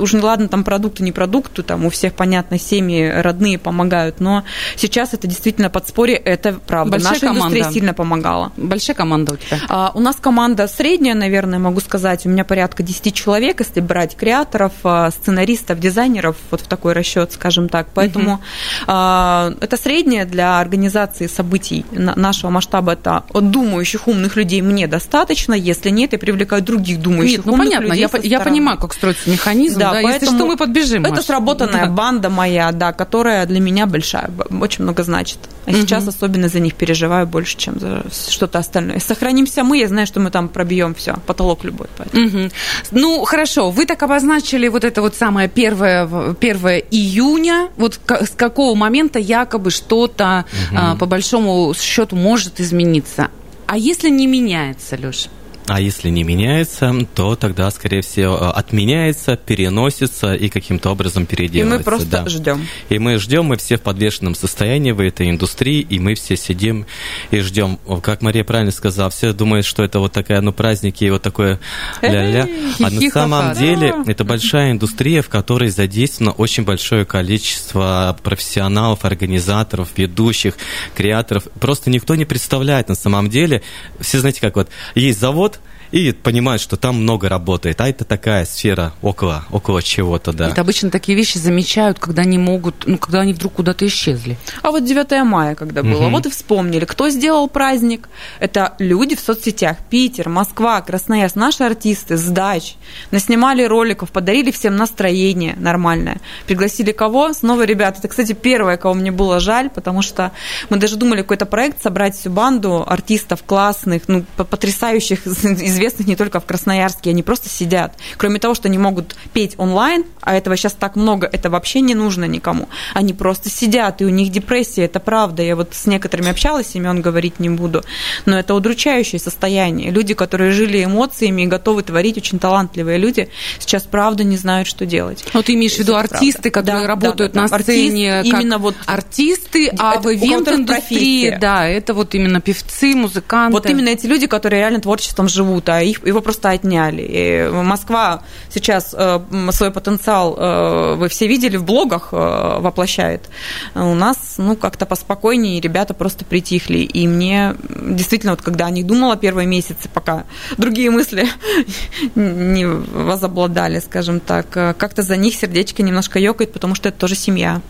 Уж 0.00 0.12
не 0.14 0.20
ладно, 0.20 0.48
там 0.48 0.64
продукты, 0.64 1.02
не 1.02 1.12
продукты, 1.12 1.62
там 1.62 1.84
у 1.84 1.90
всех, 1.90 2.14
понятно, 2.14 2.58
семьи 2.58 3.06
родные 3.06 3.58
помогают, 3.58 4.20
но 4.20 4.44
сейчас 4.76 5.14
это 5.14 5.26
действительно 5.26 5.70
подспорье, 5.70 6.16
это 6.16 6.58
правда. 6.66 6.92
Большая 6.92 7.12
Наша 7.12 7.26
команда. 7.26 7.46
индустрия 7.46 7.72
сильно 7.72 7.94
помогала. 7.94 8.52
Большая 8.56 8.96
команда 8.96 9.34
у 9.34 9.36
тебя? 9.36 9.58
А, 9.68 9.92
у 9.94 10.00
нас 10.00 10.16
команда 10.16 10.66
средняя, 10.68 11.14
наверное, 11.14 11.58
могу 11.58 11.80
сказать. 11.80 12.26
У 12.26 12.28
меня 12.28 12.44
порядка 12.44 12.82
10 12.82 13.14
человек, 13.14 13.60
если 13.60 13.80
брать 13.80 14.16
креаторов, 14.16 14.72
сценаристов, 15.10 15.78
дизайнеров, 15.80 16.36
вот 16.50 16.60
в 16.62 16.66
такой 16.66 16.92
расчет, 16.92 17.32
скажем 17.32 17.68
так. 17.68 17.88
Поэтому 17.94 18.34
угу 18.34 18.42
а, 18.86 19.17
это 19.60 19.76
среднее 19.76 20.24
для 20.24 20.60
организации 20.60 21.26
событий 21.26 21.84
нашего 21.92 22.50
масштаба. 22.50 22.92
Это 22.92 23.24
от 23.32 23.50
думающих 23.50 24.08
умных 24.08 24.36
людей 24.36 24.62
мне 24.62 24.86
достаточно. 24.86 25.54
Если 25.54 25.90
нет, 25.90 26.12
я 26.12 26.18
привлекаю 26.18 26.62
других 26.62 27.00
думающих 27.00 27.38
нет, 27.38 27.46
ну, 27.46 27.52
умных 27.52 27.68
понятно, 27.68 27.94
людей. 27.94 28.08
Я, 28.22 28.38
я 28.38 28.40
понимаю, 28.40 28.78
как 28.78 28.94
строится 28.94 29.30
механизм. 29.30 29.78
Да, 29.78 29.92
да 29.92 30.00
поэтому 30.02 30.14
если 30.14 30.36
что, 30.36 30.46
мы 30.46 30.56
подбежим. 30.56 31.04
Это 31.04 31.16
Маш. 31.16 31.24
сработанная 31.24 31.86
да. 31.86 31.92
банда 31.92 32.30
моя, 32.30 32.72
да, 32.72 32.92
которая 32.92 33.46
для 33.46 33.60
меня 33.60 33.86
большая, 33.86 34.30
очень 34.60 34.84
много 34.84 35.02
значит. 35.02 35.38
А 35.68 35.72
угу. 35.72 35.80
сейчас 35.80 36.08
особенно 36.08 36.48
за 36.48 36.60
них 36.60 36.74
переживаю 36.74 37.26
больше, 37.26 37.56
чем 37.56 37.78
за 37.78 38.04
что-то 38.30 38.58
остальное. 38.58 39.00
Сохранимся 39.00 39.64
мы, 39.64 39.78
я 39.78 39.88
знаю, 39.88 40.06
что 40.06 40.20
мы 40.20 40.30
там 40.30 40.48
пробьем 40.48 40.94
все, 40.94 41.16
потолок 41.26 41.64
любой. 41.64 41.88
Угу. 42.12 42.50
Ну, 42.92 43.24
хорошо, 43.24 43.70
вы 43.70 43.86
так 43.86 44.02
обозначили 44.02 44.68
вот 44.68 44.84
это 44.84 45.02
вот 45.02 45.14
самое 45.14 45.48
первое, 45.48 46.04
1 46.04 46.66
июня. 46.90 47.68
Вот 47.76 48.00
с 48.08 48.30
какого 48.30 48.74
момента 48.74 48.98
момента 48.98 49.18
якобы 49.18 49.70
что-то 49.70 50.44
угу. 50.70 50.98
по 50.98 51.06
большому 51.06 51.74
счету 51.74 52.16
может 52.16 52.60
измениться. 52.60 53.28
А 53.66 53.76
если 53.76 54.10
не 54.10 54.26
меняется, 54.26 54.96
Леша? 54.96 55.28
А 55.68 55.80
если 55.80 56.08
не 56.08 56.24
меняется, 56.24 56.94
то 57.14 57.36
тогда, 57.36 57.70
скорее 57.70 58.00
всего, 58.00 58.50
отменяется, 58.54 59.36
переносится 59.36 60.34
и 60.34 60.48
каким-то 60.48 60.90
образом 60.90 61.26
переделывается. 61.26 61.74
И 61.74 61.78
мы 61.78 61.84
просто 61.84 62.06
да. 62.06 62.28
ждем. 62.28 62.66
И 62.88 62.98
мы 62.98 63.18
ждем, 63.18 63.44
мы 63.44 63.58
все 63.58 63.76
в 63.76 63.82
подвешенном 63.82 64.34
состоянии 64.34 64.92
в 64.92 65.00
этой 65.00 65.28
индустрии, 65.28 65.80
и 65.80 65.98
мы 65.98 66.14
все 66.14 66.36
сидим 66.36 66.86
и 67.30 67.40
ждем. 67.40 67.78
Как 68.02 68.22
Мария 68.22 68.44
правильно 68.44 68.72
сказала, 68.72 69.10
все 69.10 69.34
думают, 69.34 69.66
что 69.66 69.84
это 69.84 69.98
вот 69.98 70.12
такая, 70.12 70.40
ну, 70.40 70.52
праздники 70.52 71.04
и 71.04 71.10
вот 71.10 71.20
такое 71.22 71.60
ля-ля. 72.00 72.48
А 72.82 72.90
на 72.90 73.10
самом 73.10 73.52
деле 73.54 73.94
это 74.06 74.24
большая 74.24 74.72
индустрия, 74.72 75.20
в 75.20 75.28
которой 75.28 75.68
задействовано 75.68 76.32
очень 76.32 76.64
большое 76.64 77.04
количество 77.04 78.18
профессионалов, 78.22 79.04
организаторов, 79.04 79.90
ведущих, 79.96 80.54
креаторов. 80.94 81.44
Просто 81.60 81.90
никто 81.90 82.14
не 82.14 82.24
представляет 82.24 82.88
на 82.88 82.94
самом 82.94 83.28
деле. 83.28 83.62
Все 84.00 84.18
знаете, 84.20 84.40
как 84.40 84.56
вот 84.56 84.70
есть 84.94 85.20
завод, 85.20 85.57
и 85.92 86.12
понимают, 86.12 86.60
что 86.60 86.76
там 86.76 87.02
много 87.02 87.28
работает. 87.28 87.80
А 87.80 87.88
это 87.88 88.04
такая 88.04 88.44
сфера 88.44 88.92
около, 89.02 89.44
около 89.50 89.82
чего-то, 89.82 90.32
да. 90.32 90.50
Это 90.50 90.60
обычно 90.60 90.90
такие 90.90 91.16
вещи 91.16 91.38
замечают, 91.38 91.98
когда 91.98 92.22
они 92.22 92.38
могут, 92.38 92.86
ну, 92.86 92.98
когда 92.98 93.20
они 93.20 93.32
вдруг 93.32 93.54
куда-то 93.54 93.86
исчезли. 93.86 94.38
А 94.62 94.70
вот 94.70 94.84
9 94.84 95.24
мая, 95.24 95.54
когда 95.54 95.82
было, 95.82 96.04
угу. 96.04 96.10
вот 96.10 96.26
и 96.26 96.30
вспомнили, 96.30 96.84
кто 96.84 97.08
сделал 97.10 97.48
праздник. 97.48 98.08
Это 98.40 98.74
люди 98.78 99.16
в 99.16 99.20
соцсетях. 99.20 99.78
Питер, 99.90 100.28
Москва, 100.28 100.80
Красноярск, 100.80 101.36
наши 101.36 101.64
артисты 101.64 102.16
с 102.16 102.24
дач. 102.24 102.74
Наснимали 103.10 103.62
роликов, 103.62 104.10
подарили 104.10 104.50
всем 104.50 104.76
настроение 104.76 105.54
нормальное. 105.58 106.20
Пригласили 106.46 106.92
кого? 106.92 107.32
Снова 107.32 107.62
ребята. 107.62 107.98
Это, 107.98 108.08
кстати, 108.08 108.32
первое, 108.32 108.76
кого 108.76 108.94
мне 108.94 109.10
было 109.10 109.40
жаль, 109.40 109.70
потому 109.70 110.02
что 110.02 110.32
мы 110.70 110.76
даже 110.76 110.96
думали 110.96 111.22
какой-то 111.22 111.46
проект 111.46 111.82
собрать 111.82 112.16
всю 112.16 112.30
банду 112.30 112.84
артистов 112.86 113.42
классных, 113.44 114.02
ну, 114.08 114.24
потрясающих, 114.36 115.26
из 115.26 115.77
известных 115.78 116.06
не 116.06 116.16
только 116.16 116.40
в 116.40 116.44
Красноярске, 116.44 117.10
они 117.10 117.22
просто 117.22 117.48
сидят. 117.48 117.96
Кроме 118.16 118.38
того, 118.38 118.54
что 118.54 118.68
они 118.68 118.78
могут 118.78 119.16
петь 119.32 119.54
онлайн, 119.56 120.04
а 120.20 120.36
этого 120.36 120.56
сейчас 120.56 120.72
так 120.74 120.96
много, 120.96 121.28
это 121.30 121.50
вообще 121.50 121.80
не 121.80 121.94
нужно 121.94 122.24
никому. 122.24 122.68
Они 122.94 123.12
просто 123.12 123.48
сидят, 123.48 124.02
и 124.02 124.04
у 124.04 124.08
них 124.08 124.30
депрессия, 124.30 124.84
это 124.84 125.00
правда. 125.00 125.42
Я 125.42 125.56
вот 125.56 125.74
с 125.74 125.86
некоторыми 125.86 126.30
общалась, 126.30 126.74
имен 126.74 127.00
говорить 127.00 127.40
не 127.40 127.48
буду, 127.48 127.84
но 128.26 128.38
это 128.38 128.54
удручающее 128.54 129.18
состояние. 129.18 129.90
Люди, 129.90 130.14
которые 130.14 130.50
жили 130.52 130.84
эмоциями 130.84 131.42
и 131.42 131.46
готовы 131.46 131.82
творить, 131.82 132.18
очень 132.18 132.38
талантливые 132.38 132.98
люди, 132.98 133.28
сейчас 133.58 133.84
правда 133.84 134.24
не 134.24 134.36
знают, 134.36 134.68
что 134.68 134.84
делать. 134.86 135.24
Вот 135.32 135.46
ты 135.46 135.54
имеешь 135.54 135.76
в 135.76 135.78
виду 135.78 135.96
артисты, 135.96 136.50
правда. 136.50 136.50
которые 136.50 136.82
да, 136.82 136.88
работают 136.88 137.32
да, 137.32 137.48
да, 137.48 137.56
на 137.56 137.62
сцене, 137.62 138.18
Артист, 138.18 138.34
именно 138.34 138.58
вот 138.58 138.74
артисты, 138.86 139.72
а 139.78 139.98
в 140.00 140.12
ивент-индустрии, 140.12 141.36
да, 141.40 141.66
это 141.66 141.94
вот 141.94 142.14
именно 142.14 142.40
певцы, 142.40 142.94
музыканты. 142.94 143.52
Вот 143.52 143.66
именно 143.66 143.88
эти 143.88 144.06
люди, 144.06 144.26
которые 144.26 144.60
реально 144.60 144.80
творчеством 144.80 145.28
живут, 145.28 145.67
а 145.68 145.82
их, 145.82 146.06
его 146.06 146.20
просто 146.20 146.50
отняли. 146.50 147.02
И 147.02 147.48
Москва 147.50 148.22
сейчас 148.48 148.94
э, 148.96 149.20
свой 149.50 149.70
потенциал, 149.70 150.36
э, 150.38 150.94
вы 150.96 151.08
все 151.08 151.26
видели, 151.26 151.56
в 151.56 151.64
блогах 151.64 152.08
э, 152.12 152.16
воплощает. 152.60 153.28
У 153.74 153.94
нас, 153.94 154.34
ну, 154.38 154.56
как-то 154.56 154.86
поспокойнее, 154.86 155.60
ребята 155.60 155.94
просто 155.94 156.24
притихли. 156.24 156.78
И 156.78 157.06
мне 157.06 157.54
действительно, 157.68 158.32
вот 158.32 158.42
когда 158.42 158.66
о 158.66 158.70
них 158.70 158.86
думала 158.86 159.16
первые 159.16 159.46
месяцы, 159.46 159.88
пока 159.92 160.24
другие 160.56 160.90
мысли 160.90 161.26
не 162.14 162.66
возобладали, 162.66 163.80
скажем 163.80 164.20
так, 164.20 164.48
как-то 164.50 165.02
за 165.02 165.16
них 165.16 165.34
сердечко 165.34 165.82
немножко 165.82 166.18
ёкает, 166.18 166.52
потому 166.52 166.74
что 166.74 166.88
это 166.88 166.98
тоже 166.98 167.14
семья. 167.14 167.60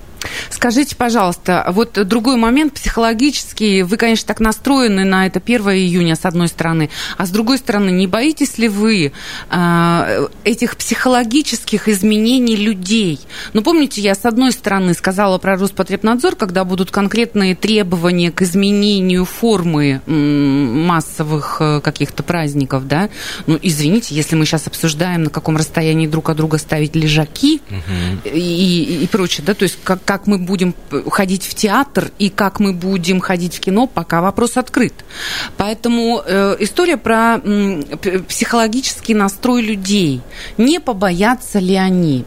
Скажите, 0.51 0.97
пожалуйста, 0.97 1.65
вот 1.71 1.93
другой 2.07 2.37
момент 2.37 2.75
психологический. 2.75 3.83
Вы, 3.83 3.97
конечно, 3.97 4.27
так 4.27 4.41
настроены 4.41 5.05
на 5.05 5.27
это 5.27 5.41
1 5.45 5.61
июня, 5.71 6.17
с 6.17 6.25
одной 6.25 6.49
стороны. 6.49 6.91
А 7.17 7.27
с 7.27 7.31
другой 7.31 7.59
стороны, 7.59 7.91
не 7.91 8.07
боитесь 8.07 8.59
ли 8.59 8.69
вы 8.69 9.13
э, 9.51 10.27
этих 10.45 10.77
психологических 10.77 11.89
изменений 11.89 12.57
людей? 12.57 13.21
Ну, 13.53 13.63
помните, 13.63 14.01
я 14.01 14.15
с 14.15 14.25
одной 14.25 14.53
стороны 14.53 14.95
сказала 14.95 15.39
про 15.39 15.57
Роспотребнадзор, 15.57 16.37
когда 16.37 16.65
будут 16.65 16.91
конкретные 16.91 17.55
требования 17.55 18.33
к 18.33 18.43
изменению 18.43 19.25
формы 19.25 20.01
массовых 20.07 21.59
э, 21.61 21.81
каких-то 21.81 22.23
праздников, 22.23 22.89
да? 22.89 23.11
Ну, 23.47 23.59
извините, 23.61 24.15
если 24.15 24.35
мы 24.37 24.45
сейчас 24.45 24.67
обсуждаем, 24.67 25.25
на 25.25 25.31
каком 25.31 25.57
расстоянии 25.57 26.07
друг 26.07 26.31
от 26.31 26.37
друга 26.37 26.59
ставить 26.59 26.97
лежаки 26.97 27.61
угу. 27.71 28.29
и, 28.29 29.01
и 29.03 29.07
прочее, 29.07 29.45
да, 29.47 29.55
то 29.55 29.63
есть 29.63 29.79
как 29.85 30.03
как 30.09 30.27
мы 30.27 30.39
будем 30.39 30.75
ходить 31.11 31.45
в 31.45 31.55
театр 31.55 32.11
и 32.19 32.31
как 32.31 32.61
мы 32.61 32.73
будем 32.73 33.21
ходить 33.21 33.55
в 33.59 33.61
кино, 33.61 33.87
пока 33.87 34.23
вопрос 34.23 34.57
открыт. 34.57 34.95
Поэтому 35.59 36.23
э, 36.25 36.57
история 36.61 36.97
про 36.97 37.37
э, 37.37 37.83
психологический 38.27 39.13
настрой 39.13 39.61
людей. 39.61 40.23
Не 40.57 40.81
побоятся 40.81 41.59
ли 41.59 41.75
они? 41.75 42.25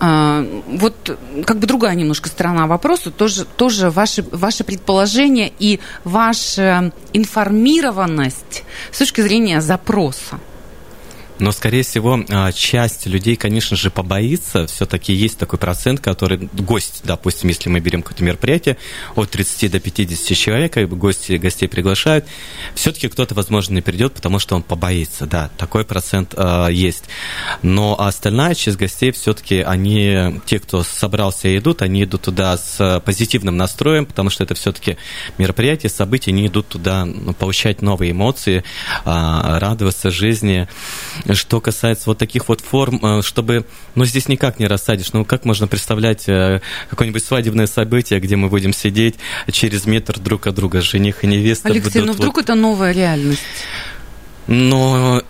Э, 0.00 0.44
вот 0.66 1.16
как 1.46 1.60
бы 1.60 1.68
другая 1.68 1.94
немножко 1.94 2.28
сторона 2.28 2.66
вопроса, 2.66 3.12
тоже, 3.12 3.44
тоже 3.44 3.90
ваши, 3.90 4.24
ваши 4.32 4.64
предположения 4.64 5.52
и 5.56 5.78
ваша 6.02 6.90
информированность 7.12 8.64
с 8.90 8.98
точки 8.98 9.20
зрения 9.20 9.60
запроса. 9.60 10.40
Но, 11.40 11.52
скорее 11.52 11.82
всего, 11.82 12.22
а, 12.28 12.52
часть 12.52 13.06
людей, 13.06 13.34
конечно 13.34 13.76
же, 13.76 13.90
побоится. 13.90 14.66
Все-таки 14.66 15.14
есть 15.14 15.38
такой 15.38 15.58
процент, 15.58 16.00
который 16.00 16.50
гость, 16.52 17.00
допустим, 17.04 17.48
если 17.48 17.70
мы 17.70 17.80
берем 17.80 18.02
какое-то 18.02 18.22
мероприятие, 18.22 18.76
от 19.16 19.30
30 19.30 19.72
до 19.72 19.80
50 19.80 20.36
человек, 20.36 20.76
бы 20.76 20.96
гости, 20.96 21.32
гостей 21.32 21.66
приглашают, 21.66 22.26
все-таки 22.74 23.08
кто-то, 23.08 23.34
возможно, 23.34 23.74
не 23.74 23.80
придет, 23.80 24.12
потому 24.12 24.38
что 24.38 24.54
он 24.54 24.62
побоится. 24.62 25.26
Да, 25.26 25.50
такой 25.56 25.84
процент 25.84 26.34
э, 26.36 26.68
есть. 26.70 27.04
Но 27.62 27.98
остальная 27.98 28.54
часть 28.54 28.76
гостей 28.76 29.10
все-таки, 29.10 29.60
они, 29.60 30.40
те, 30.44 30.58
кто 30.58 30.82
собрался 30.82 31.48
и 31.48 31.56
идут, 31.56 31.80
они 31.80 32.04
идут 32.04 32.22
туда 32.22 32.58
с 32.58 33.00
позитивным 33.04 33.56
настроем, 33.56 34.04
потому 34.04 34.28
что 34.28 34.44
это 34.44 34.54
все-таки 34.54 34.98
мероприятие, 35.38 35.88
события, 35.88 36.32
они 36.32 36.48
идут 36.48 36.68
туда 36.68 37.06
ну, 37.06 37.32
получать 37.32 37.80
новые 37.80 38.12
эмоции, 38.12 38.58
э, 38.58 39.58
радоваться 39.58 40.10
жизни. 40.10 40.68
Что 41.34 41.60
касается 41.60 42.04
вот 42.06 42.18
таких 42.18 42.48
вот 42.48 42.60
форм, 42.60 43.04
э, 43.04 43.22
чтобы, 43.22 43.66
ну, 43.94 44.04
здесь 44.04 44.28
никак 44.28 44.58
не 44.58 44.66
рассадишь. 44.66 45.12
Ну, 45.12 45.24
как 45.24 45.44
можно 45.44 45.66
представлять 45.66 46.28
э, 46.28 46.60
какое-нибудь 46.88 47.24
свадебное 47.24 47.66
событие, 47.66 48.20
где 48.20 48.36
мы 48.36 48.48
будем 48.48 48.72
сидеть 48.72 49.16
через 49.50 49.86
метр 49.86 50.18
друг 50.18 50.46
от 50.46 50.54
друга, 50.54 50.80
жених 50.80 51.24
и 51.24 51.26
невеста. 51.26 51.68
Алексей, 51.68 52.02
ну 52.02 52.12
вдруг 52.12 52.36
вот... 52.36 52.44
это 52.44 52.54
новая 52.54 52.92
реальность? 52.92 53.42
Но 54.46 55.22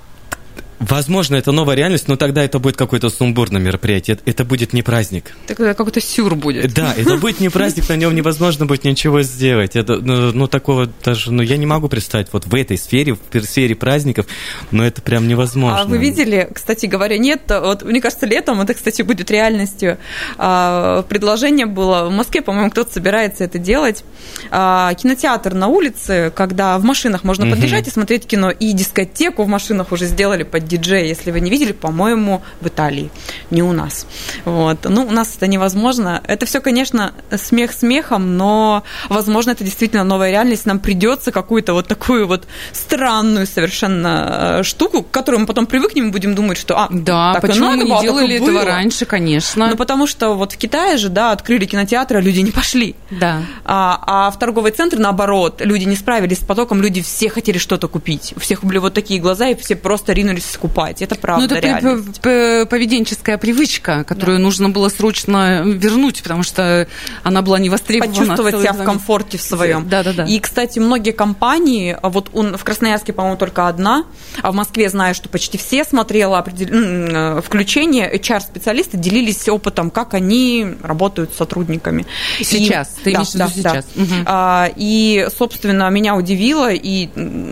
Возможно, 0.80 1.36
это 1.36 1.52
новая 1.52 1.76
реальность, 1.76 2.08
но 2.08 2.16
тогда 2.16 2.42
это 2.42 2.58
будет 2.58 2.76
какое-то 2.76 3.10
сумбурное 3.10 3.60
мероприятие. 3.60 4.18
Это 4.24 4.46
будет 4.46 4.72
не 4.72 4.82
праздник. 4.82 5.32
Тогда 5.46 5.74
какой-то 5.74 6.00
сюр 6.00 6.34
будет. 6.34 6.72
Да, 6.72 6.94
это 6.96 7.18
будет 7.18 7.38
не 7.38 7.50
праздник, 7.50 7.86
на 7.90 7.96
нем 7.96 8.14
невозможно 8.14 8.64
будет 8.64 8.84
ничего 8.84 9.20
сделать. 9.20 9.76
Это, 9.76 9.96
ну, 9.96 10.32
ну, 10.32 10.46
такого 10.46 10.88
даже, 11.04 11.32
ну, 11.32 11.42
я 11.42 11.58
не 11.58 11.66
могу 11.66 11.88
представить 11.88 12.28
вот 12.32 12.46
в 12.46 12.54
этой 12.54 12.78
сфере, 12.78 13.14
в 13.14 13.44
сфере 13.44 13.74
праздников, 13.74 14.26
но 14.70 14.86
это 14.86 15.02
прям 15.02 15.28
невозможно. 15.28 15.82
А 15.82 15.84
вы 15.84 15.98
видели, 15.98 16.48
кстати 16.52 16.86
говоря, 16.86 17.18
нет, 17.18 17.42
вот 17.48 17.82
мне 17.82 18.00
кажется, 18.00 18.24
летом 18.24 18.62
это, 18.62 18.72
кстати, 18.72 19.02
будет 19.02 19.30
реальностью. 19.30 19.98
А, 20.38 21.02
предложение 21.02 21.66
было, 21.66 22.08
в 22.08 22.10
Москве, 22.10 22.40
по-моему, 22.40 22.70
кто-то 22.70 22.90
собирается 22.90 23.44
это 23.44 23.58
делать. 23.58 24.02
А, 24.50 24.94
кинотеатр 24.94 25.52
на 25.52 25.66
улице, 25.66 26.32
когда 26.34 26.78
в 26.78 26.84
машинах 26.84 27.22
можно 27.22 27.50
подъезжать 27.50 27.86
и 27.86 27.90
смотреть 27.90 28.26
кино, 28.26 28.50
и 28.50 28.72
дискотеку 28.72 29.44
в 29.44 29.48
машинах 29.48 29.92
уже 29.92 30.06
сделали 30.06 30.42
под 30.42 30.69
диджея, 30.70 31.04
если 31.04 31.30
вы 31.30 31.40
не 31.40 31.50
видели, 31.50 31.72
по-моему, 31.72 32.42
в 32.60 32.68
Италии, 32.68 33.10
не 33.50 33.62
у 33.62 33.72
нас. 33.72 34.06
Вот. 34.44 34.86
Ну, 34.88 35.06
у 35.06 35.10
нас 35.10 35.36
это 35.36 35.46
невозможно. 35.46 36.22
Это 36.26 36.46
все, 36.46 36.60
конечно, 36.60 37.12
смех 37.36 37.72
смехом, 37.72 38.36
но, 38.36 38.84
возможно, 39.08 39.50
это 39.50 39.64
действительно 39.64 40.04
новая 40.04 40.30
реальность. 40.30 40.66
Нам 40.66 40.78
придется 40.78 41.32
какую-то 41.32 41.74
вот 41.74 41.88
такую 41.88 42.26
вот 42.26 42.46
странную 42.72 43.46
совершенно 43.46 44.58
э, 44.60 44.62
штуку, 44.62 45.02
к 45.02 45.10
которой 45.10 45.36
мы 45.36 45.46
потом 45.46 45.66
привыкнем 45.66 46.08
и 46.08 46.10
будем 46.10 46.34
думать, 46.34 46.58
что, 46.58 46.78
а, 46.78 46.88
да, 46.90 47.34
так 47.34 47.42
почему 47.42 47.70
мы 47.70 47.84
не 47.84 48.00
делали 48.00 48.36
этого 48.36 48.48
было. 48.48 48.64
раньше, 48.64 49.04
конечно. 49.04 49.68
Ну, 49.68 49.76
потому 49.76 50.06
что 50.06 50.34
вот 50.34 50.52
в 50.52 50.56
Китае 50.56 50.96
же, 50.96 51.08
да, 51.08 51.32
открыли 51.32 51.66
кинотеатры, 51.66 52.18
а 52.18 52.20
люди 52.20 52.40
не 52.40 52.50
пошли. 52.50 52.94
Да. 53.10 53.42
А, 53.64 54.02
а 54.06 54.30
в 54.30 54.38
торговый 54.38 54.72
центр, 54.72 54.98
наоборот, 54.98 55.60
люди 55.60 55.84
не 55.84 55.96
справились 55.96 56.38
с 56.38 56.44
потоком, 56.44 56.82
люди 56.82 57.02
все 57.02 57.28
хотели 57.28 57.58
что-то 57.58 57.88
купить. 57.88 58.32
У 58.36 58.40
всех 58.40 58.64
были 58.64 58.78
вот 58.78 58.94
такие 58.94 59.20
глаза, 59.20 59.48
и 59.48 59.54
все 59.54 59.76
просто 59.76 60.12
ринулись 60.12 60.44
скупать. 60.60 61.00
Это 61.00 61.14
правда 61.14 61.46
Ну, 61.48 61.56
это 61.56 61.66
реальность. 61.66 62.20
поведенческая 62.20 63.38
привычка, 63.38 64.04
которую 64.04 64.38
да. 64.38 64.44
нужно 64.44 64.68
было 64.68 64.90
срочно 64.90 65.62
вернуть, 65.64 66.22
потому 66.22 66.42
что 66.42 66.86
она 67.22 67.40
была 67.40 67.58
не 67.58 67.70
востребована. 67.70 68.12
Почувствовать 68.12 68.60
себя 68.60 68.72
в 68.74 68.84
комфорте 68.84 69.38
в 69.38 69.42
своем. 69.42 69.88
Да, 69.88 70.02
да, 70.02 70.12
да. 70.12 70.24
И, 70.24 70.38
кстати, 70.38 70.78
многие 70.78 71.12
компании, 71.12 71.96
а 72.00 72.10
вот 72.10 72.28
он, 72.34 72.56
в 72.56 72.64
Красноярске, 72.64 73.12
по-моему, 73.12 73.38
только 73.38 73.68
одна, 73.68 74.04
а 74.42 74.52
в 74.52 74.54
Москве 74.54 74.90
знаю, 74.90 75.14
что 75.14 75.28
почти 75.28 75.56
все 75.56 75.84
смотрела 75.84 76.38
определ... 76.38 76.68
Э, 76.70 77.40
включение, 77.40 78.12
HR-специалисты 78.14 78.98
делились 78.98 79.48
опытом, 79.48 79.90
как 79.90 80.12
они 80.14 80.66
работают 80.82 81.32
с 81.32 81.36
сотрудниками. 81.36 82.06
Сейчас, 82.40 82.98
и... 83.00 83.04
ты 83.04 83.12
да, 83.12 83.22
да, 83.34 83.48
сейчас. 83.48 83.86
Да. 83.94 84.02
Угу. 84.02 84.14
А, 84.26 84.70
и, 84.76 85.26
собственно, 85.36 85.88
меня 85.88 86.16
удивило, 86.16 86.70
и 86.70 87.08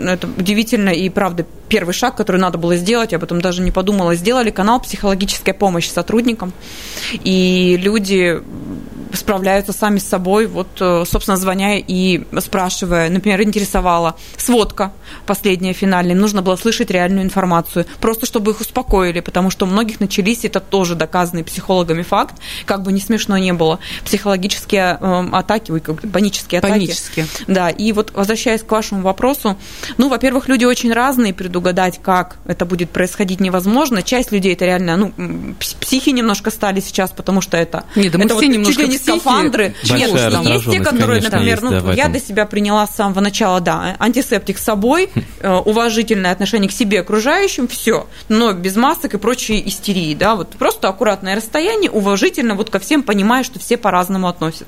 это 0.07 0.27
удивительно, 0.37 0.89
и 0.89 1.09
правда, 1.09 1.45
первый 1.69 1.93
шаг, 1.93 2.15
который 2.15 2.37
надо 2.41 2.57
было 2.57 2.75
сделать, 2.75 3.11
я 3.11 3.17
об 3.17 3.23
этом 3.23 3.41
даже 3.41 3.61
не 3.61 3.71
подумала, 3.71 4.15
сделали 4.15 4.49
канал 4.49 4.79
«Психологическая 4.81 5.53
помощь 5.53 5.87
сотрудникам», 5.89 6.51
и 7.23 7.77
люди 7.79 8.41
справляются 9.13 9.73
сами 9.73 9.99
с 9.99 10.07
собой, 10.07 10.47
вот, 10.47 10.67
э, 10.79 11.03
собственно, 11.05 11.37
звоня 11.37 11.77
и 11.77 12.23
спрашивая, 12.39 13.09
например, 13.09 13.41
интересовала 13.41 14.15
сводка 14.37 14.91
последняя 15.25 15.73
финальная, 15.73 16.13
им 16.13 16.21
нужно 16.21 16.41
было 16.41 16.55
слышать 16.55 16.91
реальную 16.91 17.23
информацию, 17.23 17.85
просто 17.99 18.25
чтобы 18.25 18.51
их 18.51 18.61
успокоили, 18.61 19.19
потому 19.19 19.49
что 19.49 19.65
у 19.65 19.69
многих 19.69 19.99
начались, 19.99 20.45
это 20.45 20.59
тоже 20.59 20.95
доказанный 20.95 21.43
психологами 21.43 22.03
факт, 22.03 22.35
как 22.65 22.83
бы 22.83 22.91
не 22.91 23.01
смешно 23.01 23.37
не 23.37 23.53
было, 23.53 23.79
психологические 24.05 24.97
э, 24.99 25.29
атаки, 25.31 25.71
ой, 25.71 25.81
панические 25.81 26.59
атаки. 26.59 26.73
Панические. 26.73 27.27
Да, 27.47 27.69
и 27.69 27.91
вот 27.91 28.11
возвращаясь 28.13 28.61
к 28.61 28.71
вашему 28.71 29.01
вопросу, 29.01 29.57
ну, 29.97 30.09
во-первых, 30.09 30.47
люди 30.47 30.65
очень 30.65 30.93
разные, 30.93 31.33
предугадать, 31.33 31.99
как 32.01 32.37
это 32.45 32.65
будет 32.65 32.89
происходить, 32.89 33.39
невозможно. 33.39 34.03
Часть 34.03 34.31
людей 34.31 34.53
это 34.53 34.65
реально, 34.65 34.97
ну, 34.97 35.13
психи 35.79 36.09
немножко 36.09 36.51
стали 36.51 36.79
сейчас, 36.79 37.11
потому 37.11 37.41
что 37.41 37.57
это... 37.57 37.85
Нет, 37.95 38.11
да 38.11 38.17
мы 38.17 38.25
это 38.25 38.35
все 38.35 38.45
вот 38.45 38.53
немножко 38.53 38.73
чуть 38.73 38.91
ли 38.91 38.93
не. 38.93 38.98
Скафандры. 39.03 39.75
Нет, 39.89 40.11
есть 40.11 40.71
те, 40.71 40.79
которые, 40.79 41.21
например, 41.21 41.61
ну, 41.61 41.69
да, 41.69 41.93
я 41.93 42.07
для 42.07 42.19
себя 42.19 42.45
приняла 42.45 42.87
с 42.87 42.95
самого 42.95 43.19
начала, 43.19 43.59
да, 43.59 43.95
антисептик 43.99 44.57
с 44.57 44.63
собой, 44.63 45.09
э, 45.39 45.53
уважительное 45.53 46.31
отношение 46.31 46.69
к 46.69 46.73
себе, 46.73 47.01
окружающим, 47.01 47.67
все, 47.67 48.07
но 48.27 48.53
без 48.53 48.75
масок 48.75 49.13
и 49.13 49.17
прочей 49.17 49.61
истерии, 49.67 50.13
да, 50.13 50.35
вот 50.35 50.49
просто 50.49 50.87
аккуратное 50.87 51.35
расстояние, 51.35 51.91
уважительно 51.91 52.55
вот 52.55 52.69
ко 52.69 52.79
всем, 52.79 53.03
понимая, 53.03 53.43
что 53.43 53.59
все 53.59 53.77
по-разному 53.77 54.27
относятся. 54.27 54.65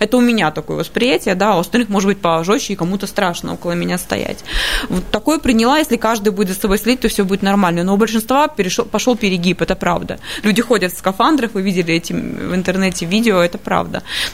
Это 0.00 0.16
у 0.16 0.20
меня 0.20 0.50
такое 0.50 0.78
восприятие, 0.78 1.34
да, 1.34 1.52
а 1.52 1.56
у 1.56 1.60
остальных 1.60 1.88
может 1.88 2.08
быть 2.08 2.20
пожестче 2.20 2.72
и 2.72 2.76
кому-то 2.76 3.06
страшно 3.06 3.54
около 3.54 3.72
меня 3.72 3.98
стоять. 3.98 4.44
Вот 4.88 5.04
такое 5.10 5.38
приняла, 5.38 5.78
если 5.78 5.96
каждый 5.96 6.30
будет 6.30 6.48
за 6.48 6.54
собой 6.60 6.78
следить, 6.78 7.00
то 7.00 7.08
все 7.08 7.24
будет 7.24 7.42
нормально. 7.42 7.84
Но 7.84 7.94
у 7.94 7.96
большинства 7.96 8.48
перешел, 8.48 8.84
пошел 8.84 9.16
перегиб, 9.16 9.62
это 9.62 9.74
правда. 9.74 10.18
Люди 10.42 10.62
ходят 10.62 10.92
в 10.92 10.98
скафандрах, 10.98 11.54
вы 11.54 11.62
видели 11.62 11.94
эти 11.94 12.12
в 12.12 12.54
интернете 12.54 13.06
видео, 13.06 13.40
это 13.40 13.58
правда. 13.58 13.71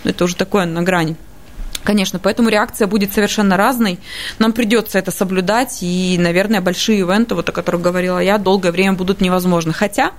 Но 0.05 0.11
это 0.11 0.24
уже 0.24 0.37
такое 0.37 0.66
на 0.66 0.83
грани. 0.83 1.16
Конечно, 1.88 2.18
поэтому 2.18 2.51
реакция 2.51 2.87
будет 2.87 3.14
совершенно 3.14 3.57
разной. 3.57 3.98
Нам 4.38 4.53
придется 4.53 4.98
это 4.98 5.11
соблюдать, 5.11 5.79
и, 5.81 6.18
наверное, 6.18 6.61
большие 6.61 6.98
ивенты, 6.98 7.35
вот 7.35 7.48
о 7.48 7.53
которых 7.53 7.81
говорила 7.81 8.18
я, 8.18 8.37
долгое 8.37 8.72
время 8.72 8.92
будут 8.92 9.22
невозможны. 9.22 9.72
Хотя 9.72 10.12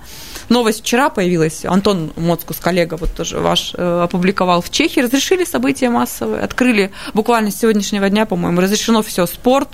новость 0.48 0.80
вчера 0.80 1.10
появилась, 1.10 1.64
Антон 1.64 2.12
Моцкус, 2.16 2.56
коллега, 2.56 2.96
вот 2.96 3.14
тоже 3.14 3.38
ваш, 3.38 3.72
э, 3.76 4.00
опубликовал 4.02 4.62
в 4.62 4.70
Чехии, 4.70 4.98
разрешили 4.98 5.44
события 5.44 5.90
массовые, 5.90 6.42
открыли 6.42 6.90
буквально 7.14 7.52
с 7.52 7.60
сегодняшнего 7.60 8.10
дня, 8.10 8.26
по-моему, 8.26 8.60
разрешено 8.60 9.00
все, 9.02 9.26
спорт, 9.26 9.68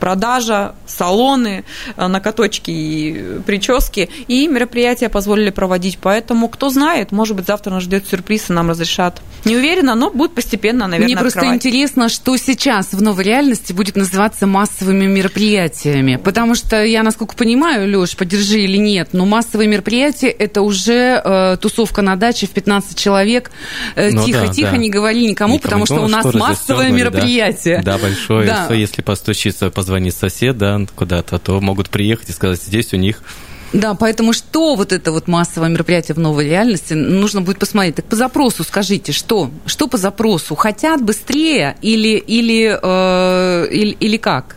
продажа, 0.00 0.74
салоны, 0.88 1.64
э, 1.96 2.06
накаточки 2.08 2.72
и 2.72 3.40
прически, 3.46 4.10
и 4.26 4.48
мероприятия 4.48 5.08
позволили 5.08 5.50
проводить. 5.50 5.98
Поэтому, 6.02 6.48
кто 6.48 6.68
знает, 6.68 7.12
может 7.12 7.36
быть, 7.36 7.46
завтра 7.46 7.70
нас 7.70 7.84
ждет 7.84 8.08
сюрприз, 8.08 8.50
и 8.50 8.52
нам 8.54 8.70
разрешат. 8.70 9.22
Не 9.44 9.54
уверена, 9.54 9.94
но 9.94 10.10
будет 10.10 10.34
постепенно, 10.34 10.88
наверное, 10.88 11.27
просто 11.30 11.40
открывать. 11.40 11.66
интересно, 11.66 12.08
что 12.08 12.36
сейчас 12.36 12.92
в 12.92 13.02
новой 13.02 13.24
реальности 13.24 13.72
будет 13.72 13.96
называться 13.96 14.46
массовыми 14.46 15.06
мероприятиями. 15.06 16.16
Потому 16.16 16.54
что 16.54 16.82
я, 16.84 17.02
насколько 17.02 17.34
понимаю, 17.34 17.88
Леш, 17.88 18.16
поддержи 18.16 18.60
или 18.60 18.76
нет, 18.76 19.10
но 19.12 19.24
массовые 19.26 19.68
мероприятия 19.68 20.28
это 20.28 20.62
уже 20.62 21.20
э, 21.24 21.56
тусовка 21.60 22.02
на 22.02 22.16
даче 22.16 22.46
в 22.46 22.50
15 22.50 22.98
человек. 22.98 23.50
Э, 23.94 24.10
Ну 24.10 24.24
тихо, 24.24 24.46
да, 24.46 24.52
тихо, 24.52 24.70
да. 24.72 24.76
не 24.76 24.90
говори 24.90 25.26
никому, 25.26 25.54
Никому, 25.54 25.58
потому 25.58 25.86
что 25.86 26.00
у 26.04 26.08
нас 26.08 26.20
шторы 26.20 26.38
массовое 26.38 26.56
застёгнули, 26.56 26.90
да. 26.90 26.96
мероприятие. 26.96 27.82
Да, 27.82 27.98
большое. 27.98 28.46
Да. 28.46 28.64
Что 28.64 28.74
Если 28.74 29.02
постучиться, 29.02 29.70
позвонить 29.70 30.14
сосед, 30.14 30.58
да, 30.58 30.80
куда-то, 30.94 31.38
то 31.38 31.60
могут 31.60 31.90
приехать 31.90 32.28
и 32.30 32.32
сказать, 32.32 32.62
здесь 32.62 32.92
у 32.92 32.96
них 32.96 33.22
Да, 33.72 33.94
поэтому 33.94 34.32
что 34.32 34.76
вот 34.76 34.92
это 34.92 35.12
вот 35.12 35.28
массовое 35.28 35.68
мероприятие 35.68 36.14
в 36.14 36.18
новой 36.18 36.46
реальности, 36.46 36.94
нужно 36.94 37.42
будет 37.42 37.58
посмотреть. 37.58 37.96
Так 37.96 38.06
по 38.06 38.16
запросу 38.16 38.64
скажите, 38.64 39.12
что? 39.12 39.50
Что 39.66 39.88
по 39.88 39.98
запросу? 39.98 40.54
Хотят 40.54 41.02
быстрее 41.02 41.76
или, 41.82 42.16
или, 42.16 42.78
э, 42.80 43.68
или, 43.70 43.90
или 44.00 44.16
как? 44.16 44.56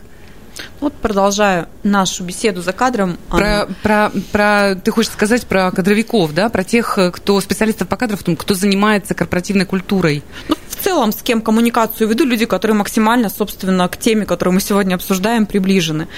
Вот 0.80 0.92
продолжаю 0.94 1.66
нашу 1.82 2.24
беседу 2.24 2.62
за 2.62 2.72
кадром. 2.72 3.18
Про, 3.30 3.68
про, 3.82 4.10
про, 4.32 4.74
ты 4.74 4.90
хочешь 4.90 5.12
сказать 5.12 5.46
про 5.46 5.70
кадровиков, 5.70 6.34
да? 6.34 6.48
Про 6.48 6.64
тех, 6.64 6.98
кто 7.12 7.40
специалистов 7.40 7.88
по 7.88 7.96
кадрам, 7.96 8.36
кто 8.36 8.54
занимается 8.54 9.14
корпоративной 9.14 9.64
культурой. 9.64 10.22
Ну, 10.48 10.56
целом, 10.82 11.12
с 11.12 11.22
кем 11.22 11.40
коммуникацию 11.40 12.08
веду, 12.08 12.24
люди, 12.24 12.46
которые 12.46 12.76
максимально, 12.76 13.28
собственно, 13.28 13.88
к 13.88 13.96
теме, 13.96 14.26
которую 14.26 14.54
мы 14.54 14.60
сегодня 14.60 14.94
обсуждаем, 14.94 15.46
приближены. 15.46 16.08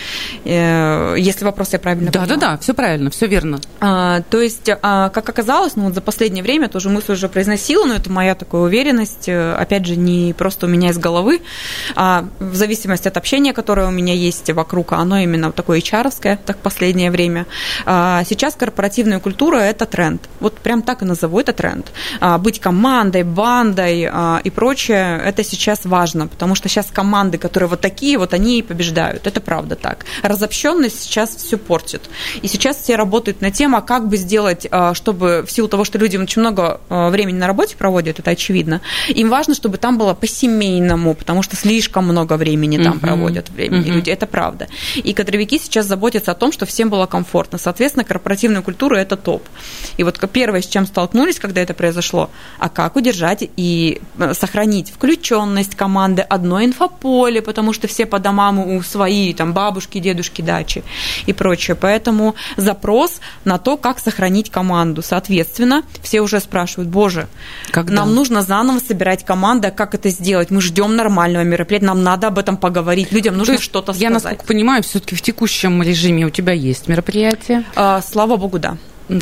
Э, 0.44 1.14
Если 1.18 1.44
вопрос 1.44 1.72
я 1.72 1.79
правильно 1.79 2.11
Да, 2.11 2.20
поняла. 2.20 2.37
да, 2.37 2.50
да, 2.53 2.59
все 2.59 2.74
правильно, 2.74 3.11
все 3.11 3.27
верно. 3.27 3.61
А, 3.81 4.22
то 4.31 4.40
есть, 4.40 4.70
а, 4.83 5.09
как 5.11 5.29
оказалось, 5.29 5.77
ну 5.77 5.85
вот 5.85 5.94
за 5.94 6.00
последнее 6.00 6.42
время 6.42 6.68
тоже 6.68 6.88
мысль 6.88 7.12
уже 7.12 7.29
произносила, 7.29 7.85
но 7.87 7.94
это 7.94 8.11
моя 8.11 8.35
такая 8.35 8.62
уверенность, 8.62 9.29
э, 9.29 9.55
опять 9.55 9.87
же, 9.87 9.96
не 9.96 10.33
просто 10.33 10.66
у 10.66 10.68
меня 10.68 10.90
из 10.90 10.98
головы, 10.98 11.40
а 11.94 12.24
в 12.40 12.55
зависимости 12.55 13.09
от 13.09 13.16
общения, 13.16 13.53
которое 13.53 13.87
у 13.87 13.90
меня 13.90 14.14
есть 14.14 14.50
вокруг, 14.50 14.92
оно 14.92 15.18
именно 15.18 15.53
такое 15.53 15.81
hr 15.81 16.11
так 16.44 16.57
в 16.57 16.61
последнее 16.61 17.11
время. 17.11 17.46
А, 17.87 18.22
сейчас 18.24 18.55
корпоративная 18.55 19.20
культура– 19.20 19.57
это 19.59 19.87
тренд. 19.87 20.22
Вот 20.40 20.59
прям 20.59 20.83
так 20.83 21.03
и 21.03 21.05
назову, 21.05 21.40
это 21.40 21.53
тренд. 21.53 21.92
А, 22.20 22.38
быть 22.38 22.61
командой, 22.61 23.22
бандой 23.22 24.09
а, 24.11 24.40
и 24.44 24.50
прочее, 24.55 25.21
это 25.25 25.45
сейчас 25.45 25.85
важно, 25.85 26.27
потому 26.29 26.55
что 26.55 26.69
сейчас 26.69 26.87
команды, 26.93 27.38
которые 27.38 27.69
вот 27.69 27.81
такие, 27.81 28.19
вот 28.19 28.35
они 28.35 28.59
и 28.59 28.62
побеждают. 28.62 29.27
Это 29.27 29.40
правда 29.40 29.77
так. 29.77 30.07
Разобщенность 30.23 31.03
сейчас 31.03 31.37
все 31.37 31.57
портит. 31.59 32.03
И 32.43 32.49
сейчас 32.49 32.77
все 32.77 32.97
работают 32.97 33.40
на 33.40 33.51
тему, 33.51 33.77
а 33.77 33.83
как 33.83 34.09
бы 34.09 34.17
сделать, 34.17 34.67
а, 34.71 34.95
чтобы 34.95 35.45
в 35.47 35.51
силу 35.51 35.69
того, 35.69 35.85
что 35.85 35.99
люди 35.99 36.17
очень 36.17 36.40
много 36.40 36.81
а, 36.88 37.11
времени 37.11 37.37
на 37.38 37.47
работе 37.47 37.77
проводят, 37.77 38.19
это 38.19 38.31
очевидно, 38.31 38.81
им 39.09 39.29
важно, 39.29 39.55
чтобы 39.55 39.79
там 39.79 39.99
было 39.99 40.14
по-семейному, 40.14 41.14
потому 41.14 41.43
что 41.43 41.57
слишком 41.57 42.05
много 42.05 42.37
времени 42.37 42.79
там 42.83 42.93
Мгм. 42.97 43.01
проводят 43.01 43.51
времени 43.51 43.81
Мгм. 43.88 43.95
люди, 43.97 44.11
это 44.11 44.27
правда. 44.27 44.69
И 44.97 45.12
кадровики 45.12 45.59
сейчас 45.59 45.87
заботятся 45.87 46.33
о 46.33 46.35
том, 46.35 46.53
что 46.53 46.67
всем 46.67 46.90
было 46.90 47.07
комфортно. 47.07 47.59
Соответственно, 47.59 48.05
корпоративная 48.05 48.62
культура– 48.62 48.97
это 48.97 49.17
топ. 49.17 49.43
И 49.97 50.05
вот 50.05 50.19
первое, 50.33 50.62
с 50.62 50.67
чем 50.67 50.87
столкнулись, 50.87 51.38
когда 51.38 51.61
это 51.61 51.75
произошло, 51.75 52.31
а 52.59 52.69
как 52.69 52.97
удержать 52.97 53.49
и 53.57 54.01
сохранить 54.44 54.90
включенность 54.90 55.74
команды, 55.74 56.20
одно 56.20 56.62
инфополе, 56.62 57.40
потому 57.40 57.72
что 57.72 57.88
все 57.88 58.04
по 58.04 58.18
домам 58.18 58.59
у 58.59 58.83
свои, 58.83 59.33
там, 59.33 59.54
бабушки, 59.54 59.98
дедушки, 60.00 60.42
дачи 60.42 60.83
и 61.24 61.33
прочее. 61.33 61.74
Поэтому 61.74 62.35
запрос 62.59 63.20
на 63.44 63.57
то, 63.59 63.78
как 63.78 63.98
сохранить 63.98 64.50
команду. 64.50 65.00
Соответственно, 65.02 65.83
все 66.02 66.20
уже 66.20 66.40
спрашивают, 66.40 66.90
боже, 66.90 67.26
Когда? 67.70 67.94
нам 67.94 68.14
нужно 68.14 68.42
заново 68.42 68.80
собирать 68.80 69.24
команду, 69.24 69.68
а 69.68 69.70
как 69.70 69.94
это 69.94 70.11
сделать? 70.11 70.50
Мы 70.50 70.61
ждем 70.61 70.94
нормального 70.94 71.42
мероприятия, 71.42 71.87
нам 71.87 72.02
надо 72.02 72.26
об 72.26 72.38
этом 72.38 72.59
поговорить, 72.59 73.12
людям 73.12 73.38
нужно 73.38 73.59
что-то 73.59 73.92
Я, 73.92 74.11
сказать. 74.11 74.12
насколько 74.12 74.44
понимаю, 74.44 74.83
все-таки 74.83 75.14
в 75.16 75.22
текущем 75.22 75.83
режиме 75.83 76.26
у 76.26 76.30
тебя 76.30 76.52
есть 76.52 76.87
мероприятие. 76.87 77.64
А, 77.74 78.02
слава 78.02 78.37
богу, 78.37 78.59
да. 78.59 78.76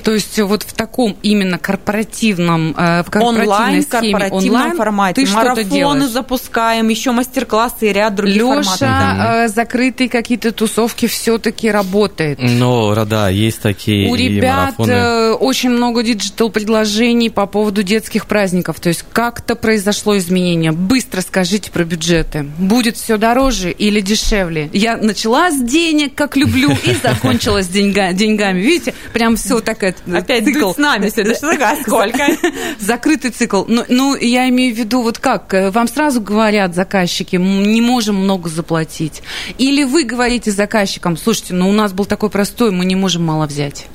То 0.05 0.13
есть 0.13 0.39
вот 0.41 0.63
в 0.63 0.73
таком 0.75 1.17
именно 1.23 1.59
корпоративном, 1.59 2.75
э, 2.77 3.03
в 3.03 3.11
корпоративной 3.11 3.43
Онлайн, 3.47 3.83
схеме, 3.83 4.13
корпоративном 4.13 4.55
онлайн, 4.61 4.77
формате. 4.77 5.15
ты 5.21 5.27
что-то 5.27 5.45
Марафоны 5.45 5.65
делаешь. 5.71 6.05
запускаем, 6.11 6.89
еще 6.89 7.11
мастер-классы 7.13 7.91
и 7.91 7.93
ряд 7.93 8.15
других 8.15 8.43
форматов. 8.43 8.79
да. 8.81 8.87
Леша, 9.15 9.45
э, 9.45 9.49
закрытые 9.49 10.09
какие-то 10.09 10.53
тусовки 10.53 11.07
все-таки 11.07 11.71
работает. 11.71 12.39
Ну, 12.41 12.95
да, 13.07 13.29
есть 13.29 13.61
такие 13.61 14.09
У 14.09 14.15
и 14.15 14.29
ребят 14.29 14.79
марафоны. 14.79 14.91
э, 14.93 15.33
очень 15.33 15.71
много 15.71 16.03
диджитал-предложений 16.03 17.31
по 17.31 17.47
поводу 17.47 17.83
детских 17.83 18.27
праздников. 18.27 18.81
То 18.81 18.89
есть 18.89 19.05
как-то 19.13 19.55
произошло 19.55 20.17
изменение. 20.19 20.73
Быстро 20.73 21.21
скажите 21.21 21.71
про 21.71 21.85
бюджеты. 21.85 22.45
Будет 22.59 22.97
все 22.97 23.17
дороже 23.17 23.71
или 23.71 24.01
дешевле? 24.01 24.71
Я 24.73 24.97
начала 24.97 25.51
с 25.51 25.61
денег, 25.61 26.15
как 26.15 26.37
люблю, 26.37 26.71
и 26.85 26.95
закончила 27.03 27.63
с 27.63 27.69
деньга- 27.69 28.13
деньгами. 28.13 28.61
Видите, 28.61 28.95
прям 29.13 29.37
все 29.37 29.61
такая 29.75 29.95
Опять 30.19 30.45
цикл. 30.45 30.73
с 30.73 30.77
нами 30.77 31.09
сегодня. 31.09 31.35
Что 31.35 31.51
такое? 31.53 31.71
А 31.71 31.83
сколько? 31.83 32.27
Закрытый 32.81 33.31
цикл. 33.31 33.65
Ну, 33.67 33.85
ну, 33.89 34.17
я 34.17 34.49
имею 34.49 34.75
в 34.75 34.79
виду, 34.79 35.03
вот 35.03 35.19
как, 35.19 35.53
э, 35.55 35.71
вам 35.71 35.89
сразу 35.89 36.21
говорят 36.21 36.75
заказчики, 36.75 37.37
«М, 37.37 37.63
не 37.63 37.81
можем 37.81 38.17
много 38.17 38.49
заплатить. 38.49 39.23
Или 39.59 39.85
вы 39.85 40.05
говорите 40.05 40.51
заказчикам, 40.51 41.17
слушайте, 41.17 41.55
ну 41.55 41.69
у 41.69 41.73
нас 41.73 41.93
был 41.93 42.05
такой 42.05 42.31
простой, 42.31 42.71
мы 42.71 42.85
не 42.85 42.95
можем 42.97 43.25
мало 43.25 43.47
взять. 43.47 43.87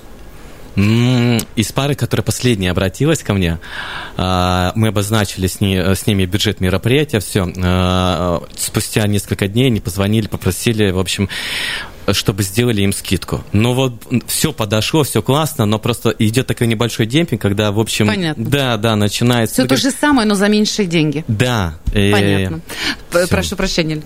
Из 0.75 1.71
пары, 1.71 1.95
которая 1.95 2.23
последняя 2.23 2.69
обратилась 2.69 3.23
ко 3.23 3.33
мне, 3.33 3.57
а, 4.15 4.71
мы 4.75 4.89
обозначили 4.89 5.47
с, 5.47 5.59
ней- 5.59 5.95
с 5.95 6.05
ними 6.05 6.25
бюджет 6.25 6.61
мероприятия, 6.61 7.19
все. 7.19 7.45
Спустя 8.55 9.07
несколько 9.07 9.47
дней 9.47 9.67
они 9.67 9.79
позвонили, 9.79 10.27
попросили, 10.27 10.91
в 10.91 10.99
общем, 10.99 11.29
чтобы 12.13 12.43
сделали 12.43 12.81
им 12.81 12.93
скидку. 12.93 13.43
Но 13.51 13.73
вот 13.73 13.93
все 14.27 14.53
подошло, 14.53 15.03
все 15.03 15.21
классно, 15.21 15.65
но 15.65 15.79
просто 15.79 16.09
идет 16.19 16.47
такой 16.47 16.67
небольшой 16.67 17.05
демпинг, 17.05 17.41
когда, 17.41 17.71
в 17.71 17.79
общем, 17.79 18.07
Понятно. 18.07 18.45
да, 18.45 18.77
да, 18.77 18.95
начинается. 18.95 19.53
Все 19.55 19.65
то 19.65 19.77
же 19.77 19.91
самое, 19.91 20.27
но 20.27 20.35
за 20.35 20.47
меньшие 20.47 20.87
деньги. 20.87 21.23
Да. 21.27 21.75
э, 21.93 22.11
Понятно. 22.11 22.61
Всё. 23.09 23.27
Прошу 23.27 23.55
прощения. 23.55 24.01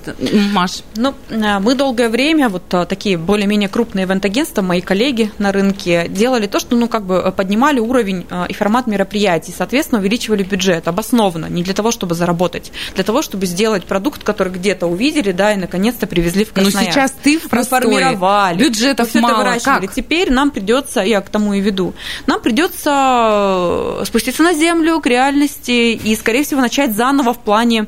Маш. 0.52 0.80
Ну, 0.96 1.14
э, 1.30 1.60
мы 1.60 1.76
долгое 1.76 2.10
время, 2.10 2.50
вот 2.50 2.74
э, 2.74 2.86
такие 2.86 3.18
более-менее 3.18 3.70
крупные 3.70 4.06
ивент-агентства, 4.06 4.62
мои 4.62 4.82
коллеги 4.82 5.32
на 5.38 5.52
рынке, 5.52 6.08
делали 6.10 6.48
то, 6.48 6.60
что, 6.60 6.76
ну, 6.76 6.88
как 6.88 7.06
бы 7.06 7.16
э, 7.16 7.32
поднимали 7.32 7.80
уровень 7.80 8.26
э, 8.30 8.46
и 8.50 8.54
формат 8.54 8.88
мероприятий, 8.88 9.54
соответственно, 9.56 10.00
увеличивали 10.02 10.44
бюджет 10.44 10.88
обоснованно, 10.88 11.48
не 11.48 11.64
для 11.64 11.74
того, 11.74 11.92
чтобы 11.92 12.16
заработать, 12.16 12.72
для 12.96 13.04
того, 13.04 13.22
чтобы 13.22 13.46
сделать 13.46 13.86
продукт, 13.86 14.24
который 14.24 14.54
где-то 14.54 14.88
увидели, 14.88 15.32
да, 15.32 15.54
и 15.54 15.58
наконец-то 15.58 16.08
привезли 16.08 16.46
в 16.46 16.56
Но 16.56 16.64
Красноярск. 16.64 16.92
сейчас 16.94 17.14
ты 17.24 17.40
в 17.40 17.44
Мы 17.44 17.50
простом 17.50 17.91
формировали. 18.00 18.58
Бюджетов 18.58 19.10
все 19.10 19.20
мало. 19.20 19.34
это 19.34 19.42
выращивали. 19.42 19.86
Как? 19.88 19.94
Теперь 19.94 20.32
нам 20.32 20.52
придется, 20.52 21.02
я 21.02 21.22
к 21.22 21.30
тому 21.30 21.54
и 21.54 21.60
веду, 21.60 21.94
нам 22.28 22.42
придется 22.42 24.00
э, 24.02 24.06
спуститься 24.06 24.44
на 24.44 24.54
землю 24.54 25.00
к 25.00 25.08
реальности 25.08 25.94
и, 25.94 26.16
скорее 26.16 26.44
всего, 26.44 26.62
начать 26.62 26.96
заново 26.96 27.34
в 27.34 27.40
плане 27.40 27.82
э, 27.82 27.86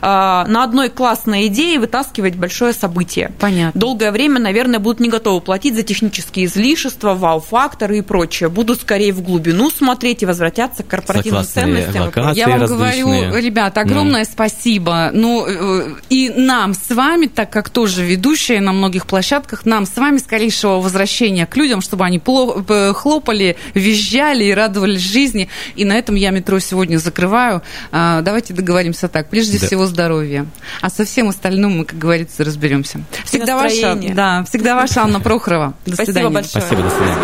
на 0.00 0.64
одной 0.64 0.88
классной 0.88 1.46
идее 1.46 1.78
вытаскивать 1.78 2.36
большое 2.36 2.72
событие. 2.72 3.32
Понятно. 3.38 3.78
Долгое 3.78 4.12
время, 4.12 4.40
наверное, 4.40 4.78
будут 4.78 5.00
не 5.00 5.08
готовы 5.08 5.40
платить 5.40 5.74
за 5.74 5.82
технические 5.82 6.46
излишества, 6.46 7.14
вау-факторы 7.14 7.98
и 7.98 8.02
прочее. 8.02 8.48
Будут 8.48 8.80
скорее 8.80 9.12
в 9.12 9.22
глубину 9.22 9.70
смотреть 9.70 10.22
и 10.22 10.26
возвратятся 10.26 10.82
к 10.82 10.88
корпоративным 10.88 11.44
ценностям. 11.44 12.12
Я 12.34 12.48
вам 12.48 12.60
различные. 12.60 13.28
говорю, 13.28 13.36
ребят, 13.44 13.78
огромное 13.78 14.24
спасибо. 14.24 15.10
Ну, 15.12 15.46
э, 15.46 15.94
и 16.08 16.30
нам 16.30 16.74
с 16.74 16.94
вами, 16.94 17.26
так 17.26 17.50
как 17.50 17.70
тоже 17.70 18.04
ведущие 18.04 18.60
на 18.60 18.72
многих 18.72 19.06
площадках, 19.06 19.45
площадках. 19.46 19.66
Нам 19.66 19.86
с 19.86 19.96
вами 19.96 20.18
скорейшего 20.18 20.80
возвращения 20.80 21.46
к 21.46 21.56
людям, 21.56 21.80
чтобы 21.80 22.04
они 22.04 22.18
э, 22.18 22.92
хлопали, 22.94 23.56
визжали 23.74 24.44
и 24.44 24.54
радовались 24.54 25.00
жизни. 25.00 25.48
И 25.74 25.84
на 25.84 25.94
этом 25.94 26.14
я 26.14 26.30
метро 26.30 26.58
сегодня 26.58 26.98
закрываю. 26.98 27.62
А, 27.92 28.22
давайте 28.22 28.54
договоримся 28.54 29.08
так. 29.08 29.28
Прежде 29.28 29.58
да. 29.58 29.66
всего 29.66 29.86
здоровья. 29.86 30.46
А 30.80 30.90
со 30.90 31.04
всем 31.04 31.28
остальным 31.28 31.78
мы, 31.78 31.84
как 31.84 31.98
говорится, 31.98 32.44
разберемся. 32.44 33.00
Всегда 33.24 33.56
ваша, 33.56 33.94
да, 34.14 34.44
всегда 34.44 34.74
ваша 34.74 35.02
Анна 35.02 35.20
Прохорова. 35.20 35.74
До 35.86 35.94
Спасибо 35.94 36.12
свидания. 36.12 36.34
большое. 36.34 36.64
Спасибо, 36.64 36.82
до 36.82 36.90
свидания. 36.90 37.16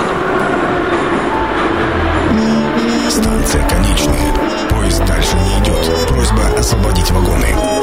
Станция 3.11 3.69
конечная. 3.69 4.69
Поезд 4.71 5.05
дальше 5.05 5.37
не 5.37 5.65
идет. 5.65 6.09
Просьба 6.09 6.59
освободить 6.59 7.11
вагоны. 7.11 7.82